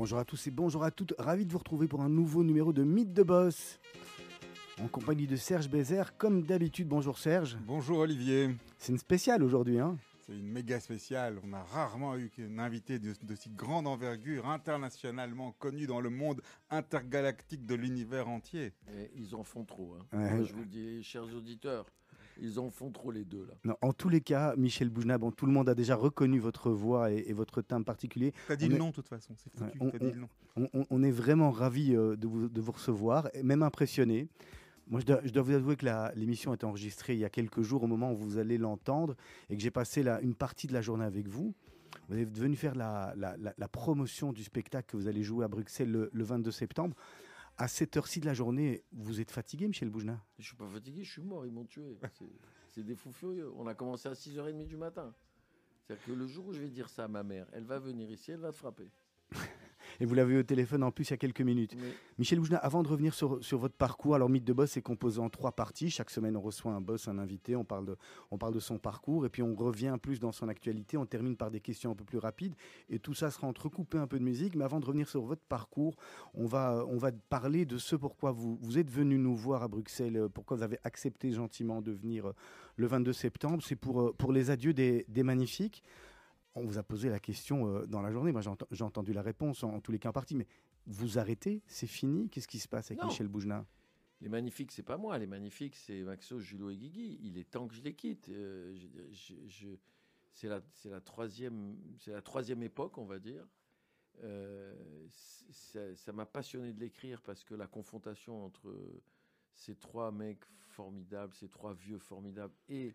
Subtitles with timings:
[0.00, 2.72] Bonjour à tous et bonjour à toutes, ravi de vous retrouver pour un nouveau numéro
[2.72, 3.80] de Mythe de Boss.
[4.80, 6.86] En compagnie de Serge Bézère, comme d'habitude.
[6.86, 7.58] Bonjour Serge.
[7.66, 8.54] Bonjour Olivier.
[8.78, 9.80] C'est une spéciale aujourd'hui.
[9.80, 11.40] Hein c'est une méga spéciale.
[11.42, 16.42] On a rarement eu un invité de, si grande envergure, internationalement connu dans le monde
[16.70, 18.74] intergalactique de l'univers entier.
[19.16, 19.96] ils en font trop.
[20.12, 20.44] Hein.
[20.44, 21.86] je vous dis, chers auditeurs,
[22.40, 23.76] ils en font trop les deux là.
[23.82, 27.10] en tous les cas, Michel Boujna, bon, tout le monde a déjà reconnu votre voix
[27.10, 28.32] et, votre timbre particulier.
[28.48, 29.78] as dit le nom de toute façon, c'est foutu.
[29.80, 30.28] on, dit le nom.
[30.90, 34.28] On, est vraiment ravis euh, de vous, de vous recevoir, et même impressionné.
[34.88, 35.86] Moi, je dois, vous avouer que
[36.16, 39.16] l'émission est enregistrée il y a quelques jours, au moment où vous allez l'entendre,
[39.50, 41.54] et que j'ai passé une partie de la journée avec vous.
[42.08, 43.14] Vous êtes venu faire la,
[43.70, 46.96] promotion du spectacle que vous allez jouer à Bruxelles le, 22 septembre.
[47.60, 50.24] À cette heure-ci de la journée, vous êtes fatigué, Michel Boujna?
[50.38, 51.98] Je suis pas fatigué, je suis mort, ils m'ont tué.
[52.70, 53.52] C'est des fous furieux.
[53.56, 55.12] On a commencé à 6h30 du matin.
[55.82, 58.08] C'est-à-dire que le jour où je vais dire ça à ma mère, elle va venir
[58.12, 58.88] ici, elle va te frapper.
[60.00, 61.76] Et vous l'avez eu au téléphone en plus il y a quelques minutes.
[62.18, 65.20] Michel Boujna, avant de revenir sur, sur, votre parcours, alors Mythe de Boss est composé
[65.20, 65.90] en trois parties.
[65.90, 67.96] Chaque semaine, on reçoit un boss, un invité, on parle, de,
[68.30, 70.96] on parle de son parcours et puis on revient plus dans son actualité.
[70.96, 72.54] On termine par des questions un peu plus rapides
[72.90, 74.54] et tout ça sera entrecoupé un peu de musique.
[74.54, 75.96] Mais avant de revenir sur votre parcours,
[76.34, 79.68] on va, on va parler de ce pourquoi vous, vous êtes venu nous voir à
[79.68, 82.32] Bruxelles, pourquoi vous avez accepté gentiment de venir euh,
[82.76, 83.62] le 22 septembre.
[83.64, 85.82] C'est pour, euh, pour les adieux des, des magnifiques
[86.58, 88.32] on vous a posé la question euh, dans la journée.
[88.32, 90.36] Moi, j'ai entendu la réponse en, tous les cas en partie.
[90.36, 90.46] Mais
[90.86, 92.28] vous arrêtez C'est fini?
[92.28, 93.66] Qu'est-ce qui se passe avec Michel Boujna
[94.20, 95.18] Les magnifiques, c'est pas moi.
[95.18, 97.18] Les magnifiques, c'est Maxo, Julot et Guigui.
[97.22, 98.28] Il est temps que je les quitte.
[98.28, 98.76] Euh,
[100.32, 101.76] c'est la, la, troisième,
[102.06, 103.46] la troisième époque, on va dire.
[104.24, 104.74] Euh,
[105.10, 108.74] ça m'a passionné de l'écrire parce que la confrontation entre
[109.54, 112.94] ces trois mecs formidables, ces trois vieux formidables et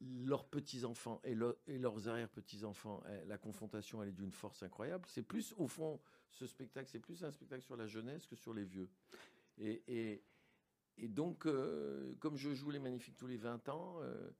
[0.00, 5.04] leurs petits-enfants et, leurs arrière-petits-enfants, eh, la confrontation, elle est d'une force incroyable.
[5.08, 8.54] C'est plus, au fond, ce spectacle, c'est plus un spectacle sur la jeunesse que sur
[8.54, 8.88] les vieux.
[9.58, 10.22] Et,
[11.08, 14.30] donc, euh, comme je joue les Magnifiques tous les 20 ans, euh,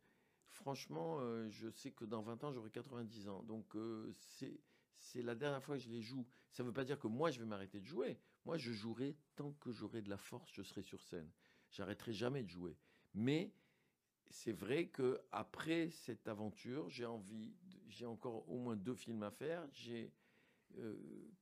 [0.49, 3.43] franchement, euh, je sais que dans 20 ans, j'aurai 90 ans.
[3.43, 3.77] Donc,
[4.11, 6.27] c'est la dernière fois que je les joue.
[6.53, 8.19] Ça ne veut pas dire que moi, je vais m'arrêter de jouer.
[8.45, 11.31] Moi, je jouerai tant que j'aurai de la force, je serai sur scène.
[11.71, 12.77] J'arrêterai jamais de jouer.
[13.15, 13.53] Mais
[14.31, 17.55] c'est vrai que après cette aventure, j'ai envie,
[17.89, 20.13] j'ai encore au moins deux films à faire, j'ai
[20.77, 20.97] euh,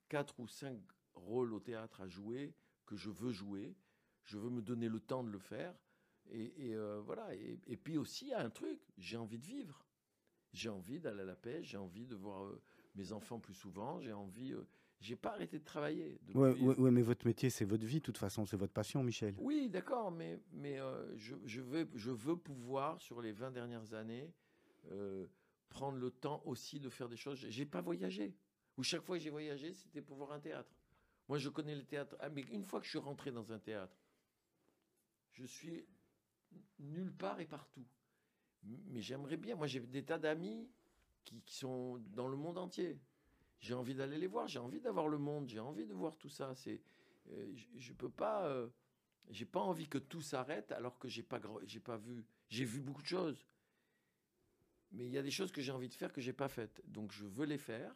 [0.09, 0.81] quatre ou cinq
[1.15, 2.55] rôles au théâtre à jouer
[2.87, 3.77] que je veux jouer.
[4.25, 5.75] Je veux me donner le temps de le faire.
[6.31, 7.35] Et, euh, voilà.
[7.35, 9.87] Et, puis aussi, il y a un truc, j'ai envie de vivre.
[10.53, 12.63] J'ai envie d'aller à la pêche, j'ai envie de voir euh,
[12.95, 14.55] mes enfants plus souvent, j'ai envie
[15.01, 16.19] j'ai pas arrêté de travailler.
[16.35, 19.35] Oui, mais votre métier, c'est votre vie, de toute façon, c'est votre passion, Michel.
[19.39, 23.95] Oui, d'accord, mais, mais euh, je, je, veux, je veux pouvoir, sur les 20 dernières
[23.95, 24.33] années,
[24.91, 25.27] euh,
[25.69, 27.39] prendre le temps aussi de faire des choses.
[27.49, 28.35] J'ai pas voyagé.
[28.77, 30.75] Ou chaque fois que j'ai voyagé, c'était pour voir un théâtre.
[31.29, 32.17] Moi, je connais le théâtre.
[32.21, 33.97] Ah, mais une fois que je suis rentré dans un théâtre,
[35.33, 35.87] je suis
[36.79, 37.85] nulle part et partout.
[38.63, 39.57] Mais j'aimerais bien.
[39.57, 40.69] Moi, j'ai des tas d'amis
[41.25, 42.99] qui, qui sont dans le monde entier
[43.61, 46.29] j'ai envie d'aller les voir, j'ai envie d'avoir le monde, j'ai envie de voir tout
[46.29, 46.55] ça.
[46.55, 46.81] C'est,
[47.31, 48.69] euh, je, ne peux pas, euh,
[49.31, 52.81] j'ai pas envie que tout s'arrête alors que j'ai pas, j'ai pas vu, j'ai vu
[52.81, 53.47] beaucoup de choses.
[54.93, 56.81] Mais il y a des choses que j'ai envie de faire que j'ai pas faites,
[56.87, 57.95] donc je veux les faire.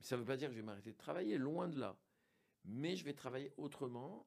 [0.00, 1.98] Ça ne veut pas dire que je vais m'arrêter de travailler, loin de là.
[2.64, 4.26] Mais je vais travailler autrement.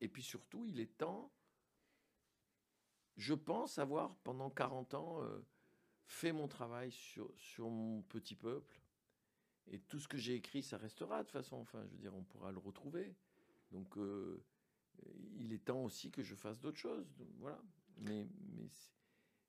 [0.00, 1.32] Et puis surtout, il est temps,
[3.16, 5.44] je pense avoir pendant 40 ans euh,
[6.06, 8.80] fait mon travail sur, sur mon petit peuple
[9.70, 11.56] et tout ce que j'ai écrit, ça restera de toute façon.
[11.56, 13.14] Enfin, je veux dire, on pourra le retrouver.
[13.70, 14.42] Donc, euh,
[15.36, 17.06] il est temps aussi que je fasse d'autres choses.
[17.38, 17.60] voilà.
[17.98, 18.68] Mais, mais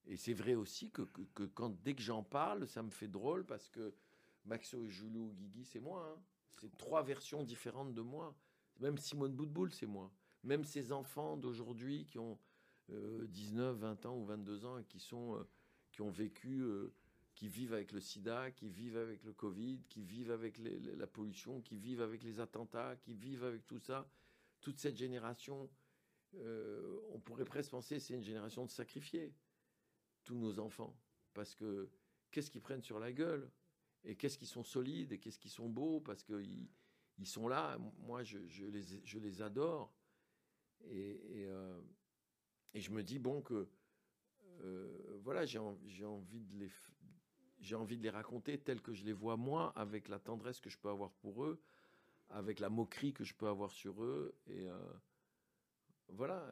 [0.06, 1.04] et c'est vrai aussi que,
[1.54, 3.94] quand, dès que j'en parle, ça me fait drôle parce que
[4.46, 6.04] Maxo et Julou Guigui, c'est moi.
[6.12, 6.22] Hein.
[6.60, 8.36] C'est trois versions différentes de moi.
[8.80, 10.12] Même Simone Boutboul, c'est moi.
[10.44, 12.40] Même ces enfants d'aujourd'hui qui ont
[12.90, 15.48] 19, euh, 20 ans ou 22 ans et qui, sont, euh,
[15.92, 16.64] qui ont vécu
[17.40, 21.62] qui vivent avec le sida, qui vivent avec le Covid, qui vivent avec la pollution,
[21.62, 24.12] qui vivent avec les attentats, qui vivent avec tout ça.
[24.60, 25.70] Toute cette génération,
[26.36, 29.34] euh, on pourrait presque penser c'est une génération de sacrifiés,
[30.26, 31.00] tous nos enfants.
[31.34, 31.90] Parce que
[32.30, 33.50] qu'est-ce qu'ils prennent sur la gueule?
[34.04, 35.14] Et qu'est-ce qu'ils sont solides?
[35.14, 36.02] Et qu'est-ce qu'ils sont beaux?
[36.02, 36.68] Parce qu'ils
[37.20, 37.78] ils sont là.
[38.00, 39.96] Moi, je, les, adore.
[40.90, 41.80] Et, euh,
[42.74, 43.70] et, je me dis, bon, que
[44.62, 46.70] euh, voilà, j'ai envie de les,
[47.62, 50.70] j'ai envie de les raconter tels que je les vois moi, avec la tendresse que
[50.70, 51.62] je peux avoir pour eux,
[52.30, 54.36] avec la moquerie que je peux avoir sur eux.
[54.48, 54.78] Et euh,
[56.10, 56.48] voilà.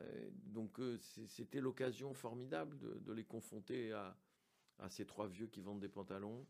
[0.45, 4.15] donc euh, c'était l'occasion formidable de, les confronter à,
[4.89, 6.45] ces trois vieux qui vendent des pantalons.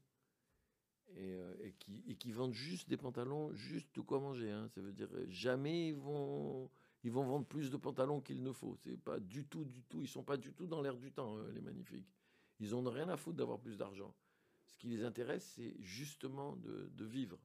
[1.16, 4.52] et, qui, et, qui, vendent juste des pantalons, juste de quoi manger.
[4.52, 4.68] Hein.
[4.70, 6.70] Ça veut dire jamais ils vont,
[7.04, 8.76] vendre plus de pantalons qu'il ne faut.
[8.78, 10.02] C'est pas du tout, du tout.
[10.02, 12.12] Ils sont pas du tout dans l'air du temps, les magnifiques.
[12.60, 14.14] Ils ont rien à foutre d'avoir plus d'argent.
[14.68, 17.40] Ce qui les intéresse, c'est justement de, de vivre.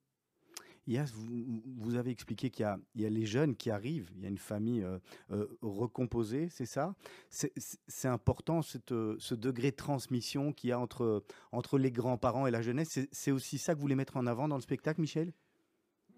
[0.89, 2.67] Yas, vous, vous, avez expliqué qu'il
[2.97, 4.99] y, y, a les jeunes qui arrivent, il y a une famille euh,
[5.31, 6.97] euh, recomposée, c'est ça?
[7.31, 12.49] C'est important cette, euh, ce degré de transmission qu'il y a entre, entre les grands-parents
[12.49, 12.99] et la jeunesse?
[13.13, 15.33] C'est aussi ça que vous voulez mettre en avant dans le spectacle, Michel?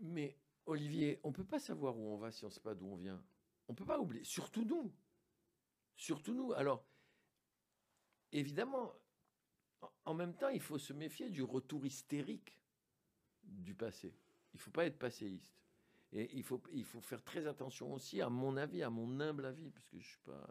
[0.01, 2.75] Mais Olivier, on ne peut pas savoir où on va si on ne sait pas
[2.75, 3.23] d'où on vient.
[3.69, 4.91] On ne peut pas oublier, surtout nous.
[5.95, 6.53] Surtout nous.
[6.55, 6.87] Alors,
[8.33, 8.95] évidemment,
[10.05, 12.59] en même temps, il faut se méfier du retour hystérique
[13.43, 14.15] du passé.
[14.53, 15.53] Il ne faut pas être passéiste.
[16.13, 19.47] Et il faut, il faut faire très attention aussi, à mon avis, à mon humble
[19.47, 20.49] avis, parce que je suis pas.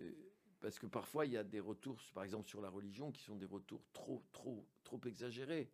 [0.00, 0.12] Euh,
[0.60, 3.36] parce que parfois, il y a des retours, par exemple, sur la religion, qui sont
[3.36, 5.72] des retours trop, trop, trop exagérés.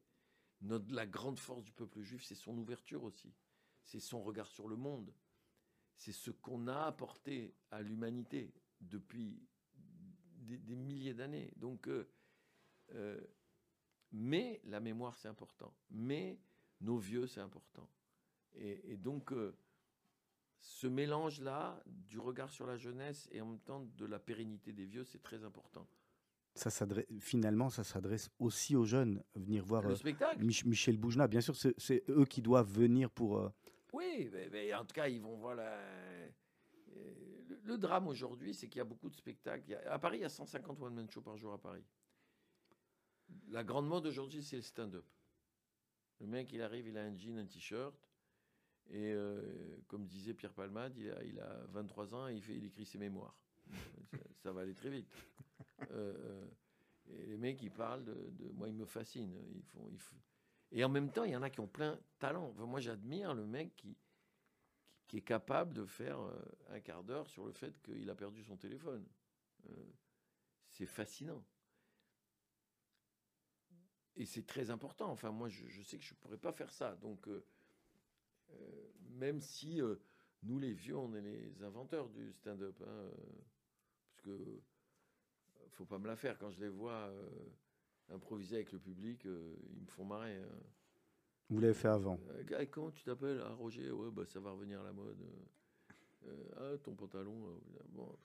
[0.60, 3.34] Notre, la grande force du peuple juif, c'est son ouverture aussi.
[3.84, 5.12] C'est son regard sur le monde.
[5.96, 9.42] C'est ce qu'on a apporté à l'humanité depuis
[10.56, 11.52] des, milliers d'années.
[11.56, 12.08] Donc, euh,
[12.94, 13.20] euh,
[14.12, 15.72] mais la mémoire, c'est important.
[15.90, 16.38] Mais
[16.80, 17.88] nos vieux, c'est important.
[18.54, 19.56] Et, donc, euh,
[20.60, 24.84] ce mélange-là du regard sur la jeunesse et en même temps de la pérennité des
[24.84, 25.86] vieux, c'est très important.
[26.54, 26.70] Ça
[27.20, 30.42] finalement, ça s'adresse aussi aux jeunes, venir voir le spectacle.
[30.42, 31.28] Michel Boujna.
[31.28, 33.52] Bien sûr, c'est eux qui doivent venir pour.
[33.92, 35.78] Oui, mais, en tout cas, ils vont voir la...
[37.68, 39.78] le, drame aujourd'hui, c'est qu'il y a beaucoup de spectacles.
[39.86, 41.84] à Paris, il y a 150 one-man shows par jour à Paris.
[43.48, 45.04] La grande mode aujourd'hui, c'est le stand-up.
[46.20, 47.94] Le mec, il arrive, il a un jean, un t-shirt.
[48.90, 49.42] Et euh,
[49.86, 53.38] comme disait Pierre Palmade, il a, il a 23 ans et il, écrit ses mémoires.
[54.42, 55.12] ça, va aller très vite.
[55.92, 56.46] Euh, euh,
[57.06, 59.32] et les mecs, ils parlent de, Moi, ils me fascinent.
[60.72, 62.52] Et en même temps, il y en a qui ont plein de talent.
[62.54, 63.96] moi, j'admire le mec qui,
[65.08, 66.20] qui, est capable de faire
[66.68, 69.04] un quart d'heure sur le fait qu'il a perdu son téléphone.
[70.68, 71.42] c'est fascinant
[74.18, 75.10] et c'est très important.
[75.10, 76.96] Enfin, moi, je, sais que je ne pourrais pas faire ça.
[76.96, 77.44] Donc, euh,
[78.50, 79.96] euh, même si euh,
[80.42, 83.10] nous, les vieux, on est les inventeurs du stand-up, hein,
[84.10, 84.60] parce que
[85.70, 86.36] faut pas me la faire.
[86.36, 87.12] Quand je les vois
[88.08, 90.36] improviser avec le public, ils me font marrer.
[90.36, 90.48] Hein.
[91.50, 92.20] Vous l'avez fait avant.
[92.70, 93.42] comment tu t'appelles?
[93.44, 95.16] Ah, Roger, ouais, bah, ça va revenir à la mode.
[96.56, 97.60] ah, ton pantalon.
[97.88, 98.18] bon.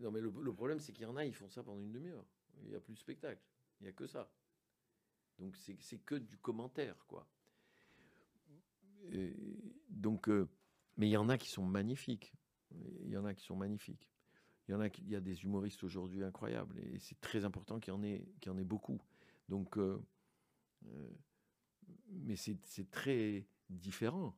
[0.00, 2.24] non, mais le, problème, c'est qu'il y en a, ils font ça pendant une demi-heure.
[2.62, 3.42] Il n'y a plus de spectacle.
[3.80, 4.30] Il n'y a que ça.
[5.38, 7.26] Donc c'est que du commentaire, quoi.
[9.88, 10.48] donc, euh,
[10.96, 12.32] mais il y en a qui sont magnifiques.
[13.04, 14.08] Il y en a qui sont magnifiques.
[14.68, 17.80] Il y en a, il y a des humoristes aujourd'hui incroyables et c'est très important
[17.80, 19.00] qu'il y en ait, en ait beaucoup.
[19.48, 20.00] Donc, euh,
[20.86, 21.10] euh,
[22.10, 24.36] mais c'est très différent.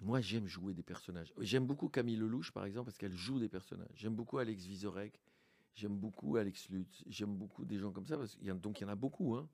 [0.00, 1.32] Moi, j'aime jouer des personnages.
[1.38, 3.90] J'aime beaucoup Camille Lelouch, par exemple, parce qu'elle joue des personnages.
[3.94, 5.20] J'aime beaucoup Alex Vizorek.
[5.74, 7.04] J'aime beaucoup Alex Lutz.
[7.06, 8.16] J'aime beaucoup des gens comme ça.
[8.16, 9.34] Parce y a, donc, il y en a beaucoup.
[9.36, 9.48] Hein.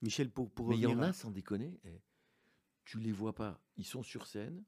[0.00, 2.00] Michel, pour, pour Mais il y en a, sans déconner, tu eh,
[2.84, 3.60] tu les vois pas.
[3.76, 4.62] Ils sont sur scène,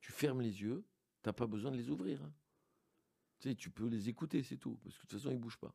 [0.00, 0.84] tu fermes les yeux,
[1.22, 2.22] tu n'as pas besoin de les ouvrir.
[2.22, 2.32] Hein.
[3.38, 5.58] Tu sais, tu peux les écouter, c'est tout, parce que de toute façon, ils bougent
[5.58, 5.74] pas.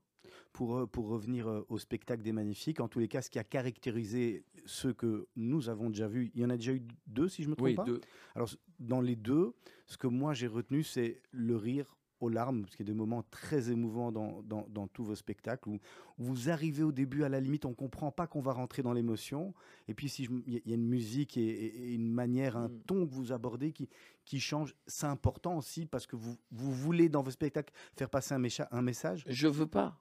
[0.54, 3.40] Pour, euh, pour revenir euh, au spectacle des Magnifiques, en tous les cas, ce qui
[3.40, 7.30] a caractérisé ceux que nous avons déjà vus, il y en a déjà eu deux,
[7.30, 8.02] si je me trompe oui, pas deux.
[8.36, 8.50] Alors,
[8.80, 9.54] dans les deux,
[9.88, 12.98] ce que moi j'ai retenu, c'est le rire aux larmes, parce qu'il y a des
[12.98, 15.80] moments très émouvants dans, dans, tous vos spectacles où,
[16.18, 18.94] vous arrivez au début, à la limite, on ne comprend pas qu'on va rentrer dans
[18.94, 19.56] l'émotion.
[19.88, 22.82] Et puis, il y, a une musique et, une manière, un mm.
[22.86, 23.90] ton que vous abordez qui,
[24.24, 24.76] qui change.
[24.86, 28.82] C'est important aussi parce que vous, vous voulez, dans vos spectacles, faire passer un, un
[28.84, 29.24] message.
[29.28, 30.00] Je veux pas.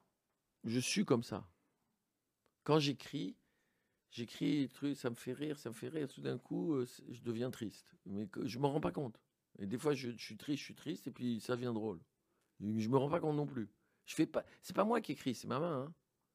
[0.64, 1.48] Je suis comme ça.
[2.64, 3.36] Quand j'écris,
[4.10, 6.08] j'écris des trucs, ça me fait rire, ça me fait rire.
[6.08, 7.96] Tout d'un coup, euh, je deviens triste.
[8.06, 9.20] Mais je ne m'en rends pas compte.
[9.58, 12.00] Et des fois, je, suis triste, je suis triste, et puis ça devient drôle.
[12.60, 13.70] Je me rends pas compte non plus.
[14.04, 14.44] Je fais pas.
[14.62, 15.84] C'est pas moi qui écris, c'est ma main.
[15.84, 15.94] Hein.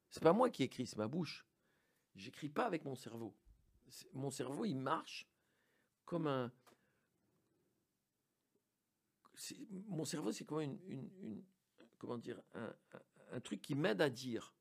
[0.09, 1.45] C'est pas moi qui écris, c'est ma bouche.
[2.15, 3.35] J'écris pas avec mon cerveau.
[4.13, 5.27] Mon cerveau, il marche
[6.05, 6.51] comme un.
[9.87, 11.43] Mon cerveau, c'est comme une, une,
[11.97, 12.73] comment dire, un,
[13.31, 14.53] un, truc qui m'aide à dire.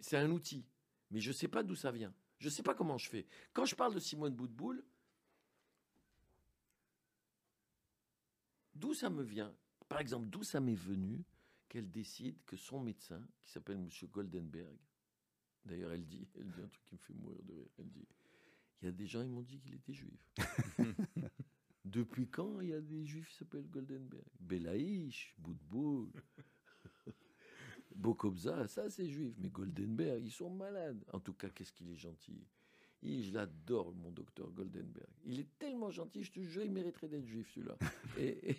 [0.00, 0.66] C'est un outil,
[1.10, 2.14] mais je sais pas d'où ça vient.
[2.38, 3.26] Je sais pas comment je fais.
[3.52, 4.84] Quand je parle de Simone Boutboul,
[8.74, 9.54] d'où ça me vient?
[9.88, 11.24] Par exemple, d'où ça m'est venu
[11.68, 13.88] qu'elle décide que son médecin, qui s'appelle M.
[14.10, 14.76] Goldenberg,
[15.64, 18.06] d'ailleurs elle dit, elle dit un truc qui me fait mourir de rire, elle dit,
[18.82, 20.30] il y a des gens, ils m'ont dit qu'il était juif.
[21.84, 24.24] Depuis quand il y a des juifs qui s'appellent Goldenberg?
[24.40, 26.10] Belaïch, Boudboul.
[27.94, 29.34] Bokobza, ça c'est juif.
[29.38, 31.04] Mais Goldenberg, ils sont malades.
[31.12, 32.46] En tout cas, qu'est-ce qu'il est gentil.
[33.02, 35.08] je l'adore, mon docteur Goldenberg.
[35.24, 37.76] Il est tellement gentil, je te jure, il mériterait d'être juif, celui-là.
[38.18, 38.56] et,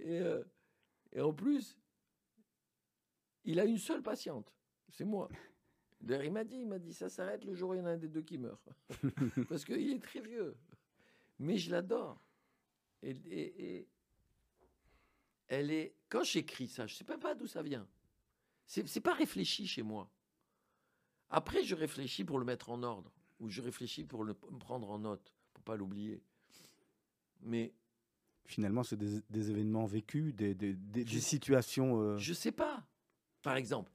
[0.00, 0.42] euh,
[1.12, 1.76] et, en plus,
[3.44, 4.52] il a une seule patiente,
[4.90, 5.28] c'est moi.
[6.00, 7.86] D'ailleurs, il m'a dit, il m'a dit, ça s'arrête le jour où il y en
[7.86, 8.68] a un des deux qui meurt.
[9.48, 10.56] Parce qu'il est très vieux.
[11.40, 12.20] Mais je l'adore.
[13.02, 13.88] et,
[15.48, 15.97] elle est.
[16.08, 17.86] Quand j'écris ça, je ne sais pas d'où ça vient.
[18.66, 20.10] C'est n'est pas réfléchi chez moi.
[21.30, 24.98] Après, je réfléchis pour le mettre en ordre, ou je réfléchis pour le prendre en
[24.98, 26.22] note, pour pas l'oublier.
[27.40, 27.72] Mais
[28.44, 32.00] finalement, c'est des, événements vécus, des, des, situations.
[32.00, 32.18] Euh...
[32.18, 32.86] Je sais pas.
[33.42, 33.92] Par exemple,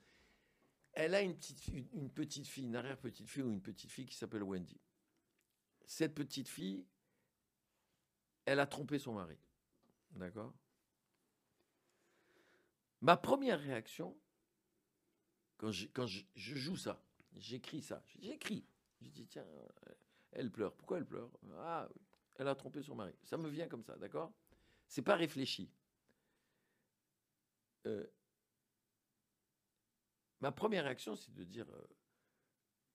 [0.94, 4.06] elle a une petite, une petite fille, une arrière petite fille ou une petite fille
[4.06, 4.80] qui s'appelle Wendy.
[5.86, 6.86] Cette petite fille,
[8.46, 9.38] elle a trompé son mari.
[10.12, 10.54] D'accord?
[13.04, 14.18] Ma première réaction,
[15.58, 17.04] quand je, joue ça,
[17.36, 18.66] j'écris ça, j'écris.
[19.02, 19.46] Je dis, tiens,
[20.32, 20.74] elle pleure.
[20.74, 21.30] Pourquoi elle pleure?
[21.58, 21.90] Ah,
[22.36, 23.14] elle a trompé son mari.
[23.26, 24.32] Ça me vient comme ça, d'accord?
[24.88, 25.70] C'est pas réfléchi.
[27.88, 28.08] Euh,
[30.40, 31.88] ma première réaction, c'est de dire euh,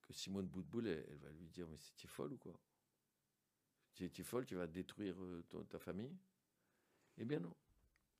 [0.00, 2.58] que Simone Boutboul, elle, va lui dire, mais c'est folle ou quoi?
[3.92, 6.16] Tu es folle, tu vas détruire euh, ta famille?
[7.18, 7.54] Eh bien non.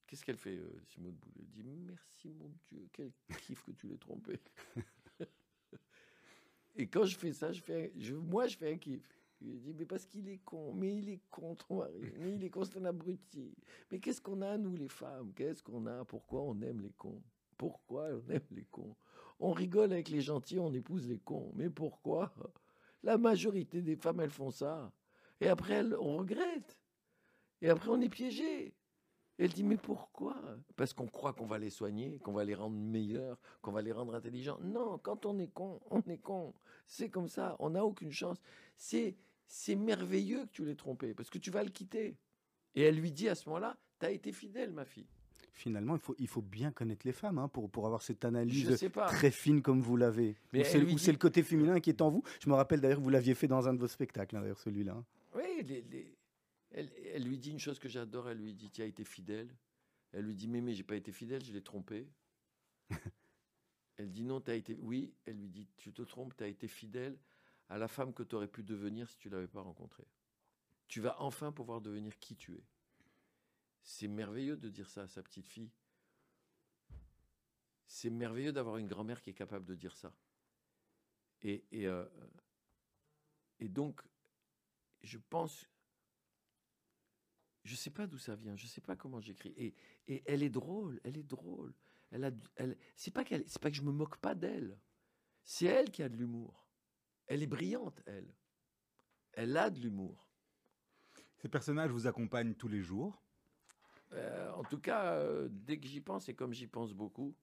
[0.08, 1.34] Qu'est-ce qu'elle fait, euh, Simone Boulet?
[1.40, 3.12] Elle dit Merci mon Dieu, quel
[3.42, 4.40] kiff que tu l'aies trompé.
[6.76, 9.06] Et quand je fais ça, je fais, moi, je fais un kiff.
[9.42, 12.42] Je dis Mais parce qu'il est con, mais il est con, ton mari, mais il
[12.42, 13.54] est con, c'est un abruti.
[13.92, 15.34] Mais qu'est-ce qu'on a, nous, les femmes?
[15.34, 16.06] Qu'est-ce qu'on a?
[16.06, 17.22] Pourquoi on aime les cons?
[17.58, 18.96] Pourquoi on aime les cons?
[19.40, 21.52] On rigole avec les gentils, on épouse les cons.
[21.54, 22.32] Mais pourquoi?
[23.02, 24.90] La majorité des femmes, elles font ça.
[25.42, 26.80] Et après, on regrette.
[27.60, 28.74] Et après, on est piégé
[29.38, 30.36] elle dit, mais pourquoi?
[30.76, 33.92] Parce qu'on croit qu'on va les soigner, qu'on va les rendre meilleurs, qu'on va les
[33.92, 34.58] rendre intelligents.
[34.62, 36.54] Non, quand on est con, on est con.
[36.86, 38.38] C'est comme ça, on n'a aucune chance.
[38.76, 39.16] C'est,
[39.46, 42.16] c'est merveilleux que tu l'aies trompé, parce que tu vas le quitter.
[42.74, 45.06] Et elle lui dit à ce moment-là, tu as été fidèle, ma fille.
[45.52, 48.78] Finalement, il faut, il faut bien connaître les femmes hein, pour, pour avoir cette analyse
[49.08, 50.36] très fine comme vous l'avez.
[50.52, 52.22] Mais ou c'est, le côté féminin qui est en vous.
[52.40, 54.60] Je me rappelle d'ailleurs que vous l'aviez fait dans un de vos spectacles, hein, d'ailleurs
[54.60, 55.02] celui-là.
[55.34, 56.17] Oui, les, les
[56.70, 59.54] elle, lui dit une chose que j'adore, elle lui dit Tu as été fidèle.
[60.12, 62.08] Elle lui dit Mais, mais j'ai pas été fidèle, je l'ai trompé.
[63.96, 64.76] elle dit Non, tu as été.
[64.80, 67.18] Oui, elle lui dit Tu te trompes, tu as été fidèle
[67.68, 70.06] à la femme que tu aurais pu devenir si tu l'avais pas rencontrée.
[70.88, 72.64] Tu vas enfin pouvoir devenir qui tu es.
[73.82, 75.70] C'est merveilleux de dire ça à sa petite fille.
[77.86, 80.14] C'est merveilleux d'avoir une grand-mère qui est capable de dire ça.
[81.42, 82.06] Et, et, euh,
[83.60, 84.02] et donc,
[85.02, 85.66] je pense
[87.64, 89.54] je ne sais pas d'où ça vient, je ne sais pas comment j'écris.
[89.56, 89.74] Et,
[90.06, 91.74] et elle est drôle, elle est drôle.
[92.10, 94.78] Elle a, elle, c'est pas qu'elle, c'est pas que je me moque pas d'elle.
[95.44, 96.66] C'est elle qui a de l'humour.
[97.26, 98.34] Elle est brillante, elle.
[99.32, 100.28] Elle a de l'humour.
[101.36, 103.22] Ces personnages vous accompagnent tous les jours?
[104.12, 107.36] Euh, En tout cas, euh, dès que j'y pense, et comme j'y pense beaucoup.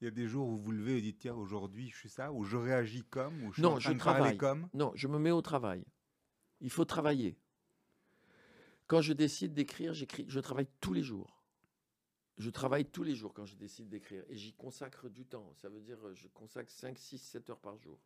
[0.00, 2.08] Il y a des jours où vous vous levez et dites tiens aujourd'hui je suis
[2.08, 4.68] ça, ou je réagis comme, ou je non, je travaille comme?
[4.72, 5.84] Non, je me mets au travail.
[6.60, 7.36] Il faut travailler.
[8.88, 11.44] Quand je décide d'écrire, j'écris, je travaille tous les jours.
[12.38, 15.52] Je travaille tous les jours quand je décide d'écrire et j'y consacre du temps.
[15.54, 18.00] Ça veut dire je consacre 5, 6, 7 heures par jour.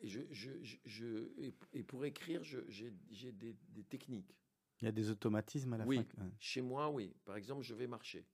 [0.00, 0.50] Et, je, je,
[0.84, 1.28] je,
[1.72, 2.90] et pour écrire, j'ai
[3.32, 4.36] des, des, techniques.
[4.80, 7.14] Il y a des automatismes à la oui, fin Chez moi, oui.
[7.24, 8.24] Par exemple, je vais marcher.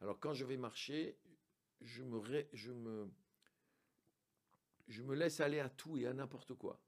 [0.00, 1.16] Alors quand je vais marcher,
[1.82, 2.20] je me,
[2.52, 3.10] je me,
[4.88, 6.80] je me laisse aller à tout et à n'importe quoi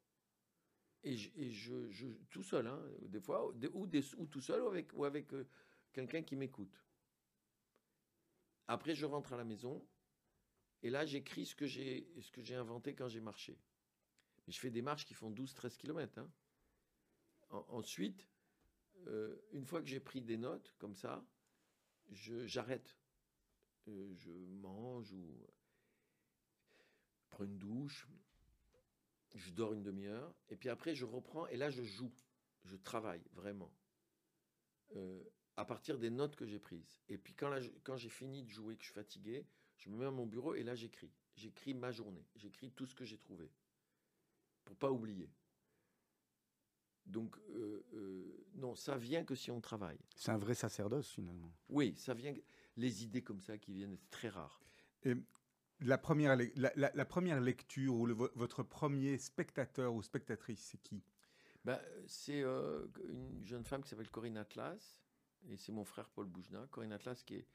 [1.04, 3.87] et, je, je, tout seul, hein, des fois, ou,
[4.26, 5.46] tout seul ou avec, avec euh,
[5.92, 6.82] quelqu'un qui m'écoute.
[8.66, 9.87] Après, je rentre à la maison
[10.82, 13.58] et là, j'écris ce que j'ai inventé quand j'ai marché.
[14.46, 16.18] Mais je fais des marches qui font 12-13 km.
[16.18, 16.30] Hein.
[17.68, 18.28] ensuite,
[19.06, 21.25] euh, une fois que j'ai pris des notes comme ça,
[22.11, 22.96] j'arrête.
[23.88, 25.46] Euh, je mange ou
[27.30, 28.08] prends une douche,
[29.34, 32.12] je dors une demi-heure, et puis après je reprends, et là je joue,
[32.64, 33.72] je travaille vraiment,
[34.96, 35.22] euh,
[35.56, 37.00] à partir des notes que j'ai prises.
[37.08, 39.46] Et puis quand, quand j'ai fini de jouer, que je suis fatigué,
[39.78, 41.12] je me mets à mon bureau et là j'écris.
[41.36, 43.50] J'écris ma journée, j'écris tout ce que j'ai trouvé,
[44.64, 45.28] pour pas oublier.
[47.06, 49.98] Donc, euh, euh, non, ça vient que si on travaille.
[50.16, 51.52] C'est un vrai sacerdoce, finalement.
[51.68, 52.34] Oui, ça vient.
[52.76, 54.60] Les idées comme ça qui viennent, c'est très rare.
[55.02, 55.14] Et
[55.84, 61.04] la première, la, première lecture ou votre premier spectateur ou spectatrice, c'est qui?
[61.64, 65.02] Bah, C'est euh, une jeune femme qui s'appelle Corinne Atlas,
[65.48, 66.66] et c'est mon frère Paul Boujna.
[66.70, 67.46] Corinne Atlas, qui est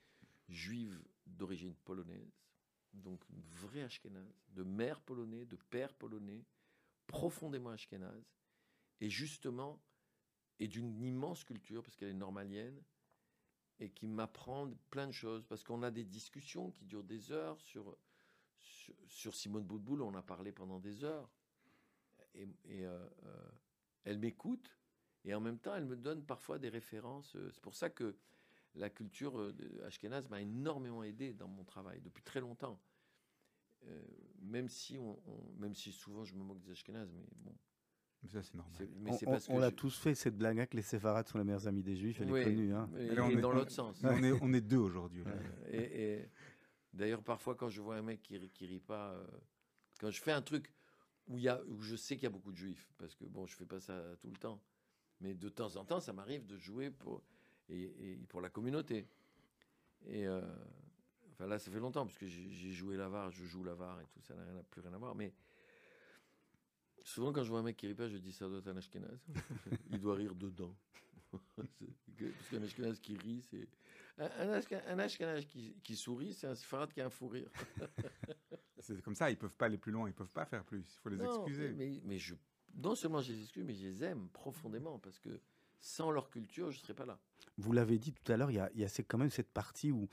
[0.48, 2.40] juive d'origine polonaise,
[2.94, 6.46] donc une vraie ashkénaze, de mère polonais, de père polonais,
[7.08, 8.32] profondément ashkénaze,
[9.02, 9.82] et justement,
[10.60, 12.80] et d'une immense culture, parce qu'elle est normalienne,
[13.80, 17.60] et qui m'apprend plein de choses, parce qu'on a des discussions qui durent des heures
[17.62, 17.98] sur,
[18.60, 21.30] sur, Simone Boutboul, on a parlé pendant des heures,
[22.34, 23.50] et, euh, euh,
[24.04, 24.78] elle m'écoute,
[25.26, 27.36] et en même temps, elle me donne parfois des références.
[27.52, 28.16] C'est pour ça que
[28.76, 29.54] la culture euh,
[29.86, 32.80] ashkénaze m'a énormément aidé dans mon travail depuis très longtemps.
[34.42, 35.20] même, si on,
[35.58, 37.56] même si souvent je me moque des ashkénazes, mais bon,
[38.22, 38.90] mais ça, c'est normal.
[38.98, 41.68] Mais on, parce on, a tous fait cette blague que les séfarades sont les meilleurs
[41.68, 42.74] amis des juifs, elle est connue.
[42.74, 42.90] Hein.
[42.98, 44.02] Et, dans l'autre sens.
[44.04, 45.24] On est, on est deux aujourd'hui.
[45.72, 46.26] et,
[46.94, 49.26] d'ailleurs, parfois, quand je vois un mec qui, qui rit pas, euh,
[50.00, 50.74] quand je fais un truc
[51.28, 53.46] où, y a, où je sais qu'il y a beaucoup de juifs, parce que bon,
[53.46, 54.62] je fais pas ça tout le temps,
[55.22, 57.24] mais de temps en temps, ça m'arrive de jouer pour,
[57.70, 59.08] et, pour la communauté.
[60.06, 60.42] Et euh,
[61.32, 64.22] enfin là, ça fait longtemps, parce que j'ai joué l'avare, je joue l'avare et tout,
[64.22, 65.16] ça n'a plus rien à voir.
[65.16, 65.34] Mais
[67.04, 68.78] Souvent, quand je vois un mec qui rit pas, je dis ça doit être un
[68.78, 69.26] Ashkenaz.
[69.90, 70.76] Il doit rire dedans.
[71.58, 73.68] Parce qu'un Ashkenaz qui rit, c'est.
[74.18, 77.50] Un, Ashkenaz qui, qui, sourit, c'est un Sfarad qui a un fou rire.
[78.80, 80.80] c'est comme ça, ils peuvent pas aller plus loin, ils peuvent pas faire plus.
[80.80, 81.70] Il faut les excuser.
[81.70, 82.36] Mais, mais je,
[82.76, 85.40] non seulement je les excuse, mais je les aime profondément parce que
[85.80, 87.18] sans leur culture, je ne serais pas là.
[87.58, 89.92] Vous l'avez dit tout à l'heure, il y a, y a quand même cette partie
[89.92, 90.10] où,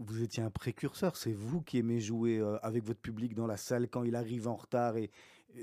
[0.00, 1.16] vous étiez un précurseur.
[1.16, 4.48] C'est vous qui aimez jouer euh, avec votre public dans la salle quand il arrive
[4.48, 5.10] en retard et,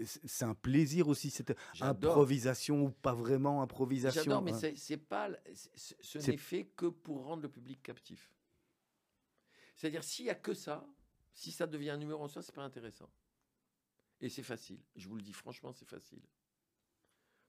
[0.05, 4.23] c'est un plaisir aussi cette improvisation ou pas vraiment improvisation.
[4.23, 4.73] J'adore, mais hein.
[4.75, 8.31] c'est pas, ce n'est fait que pour rendre le public captif.
[9.75, 10.87] C'est-à-dire s'il y a que ça,
[11.33, 13.09] si ça devient un numéro en soi, c'est pas intéressant.
[14.19, 14.79] Et c'est facile.
[14.95, 16.21] Je vous le dis franchement, c'est facile.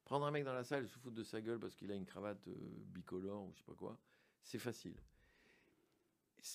[0.05, 1.95] Prendre un mec dans la salle et se foutre de sa gueule parce qu'il a
[1.95, 2.55] une cravate euh,
[2.87, 3.99] bicolore ou je sais pas quoi,
[4.43, 4.97] c'est facile.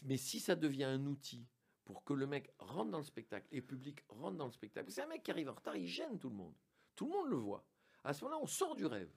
[0.04, 1.46] Mais si ça devient un outil
[1.86, 4.92] pour que le mec rentre dans le spectacle et le public rentre dans le spectacle.
[4.92, 6.56] C'est un mec qui arrive en retard, il gêne tout le monde.
[6.96, 7.66] Tout le monde le voit.
[8.04, 9.12] À ce moment-là, on sort du rêve.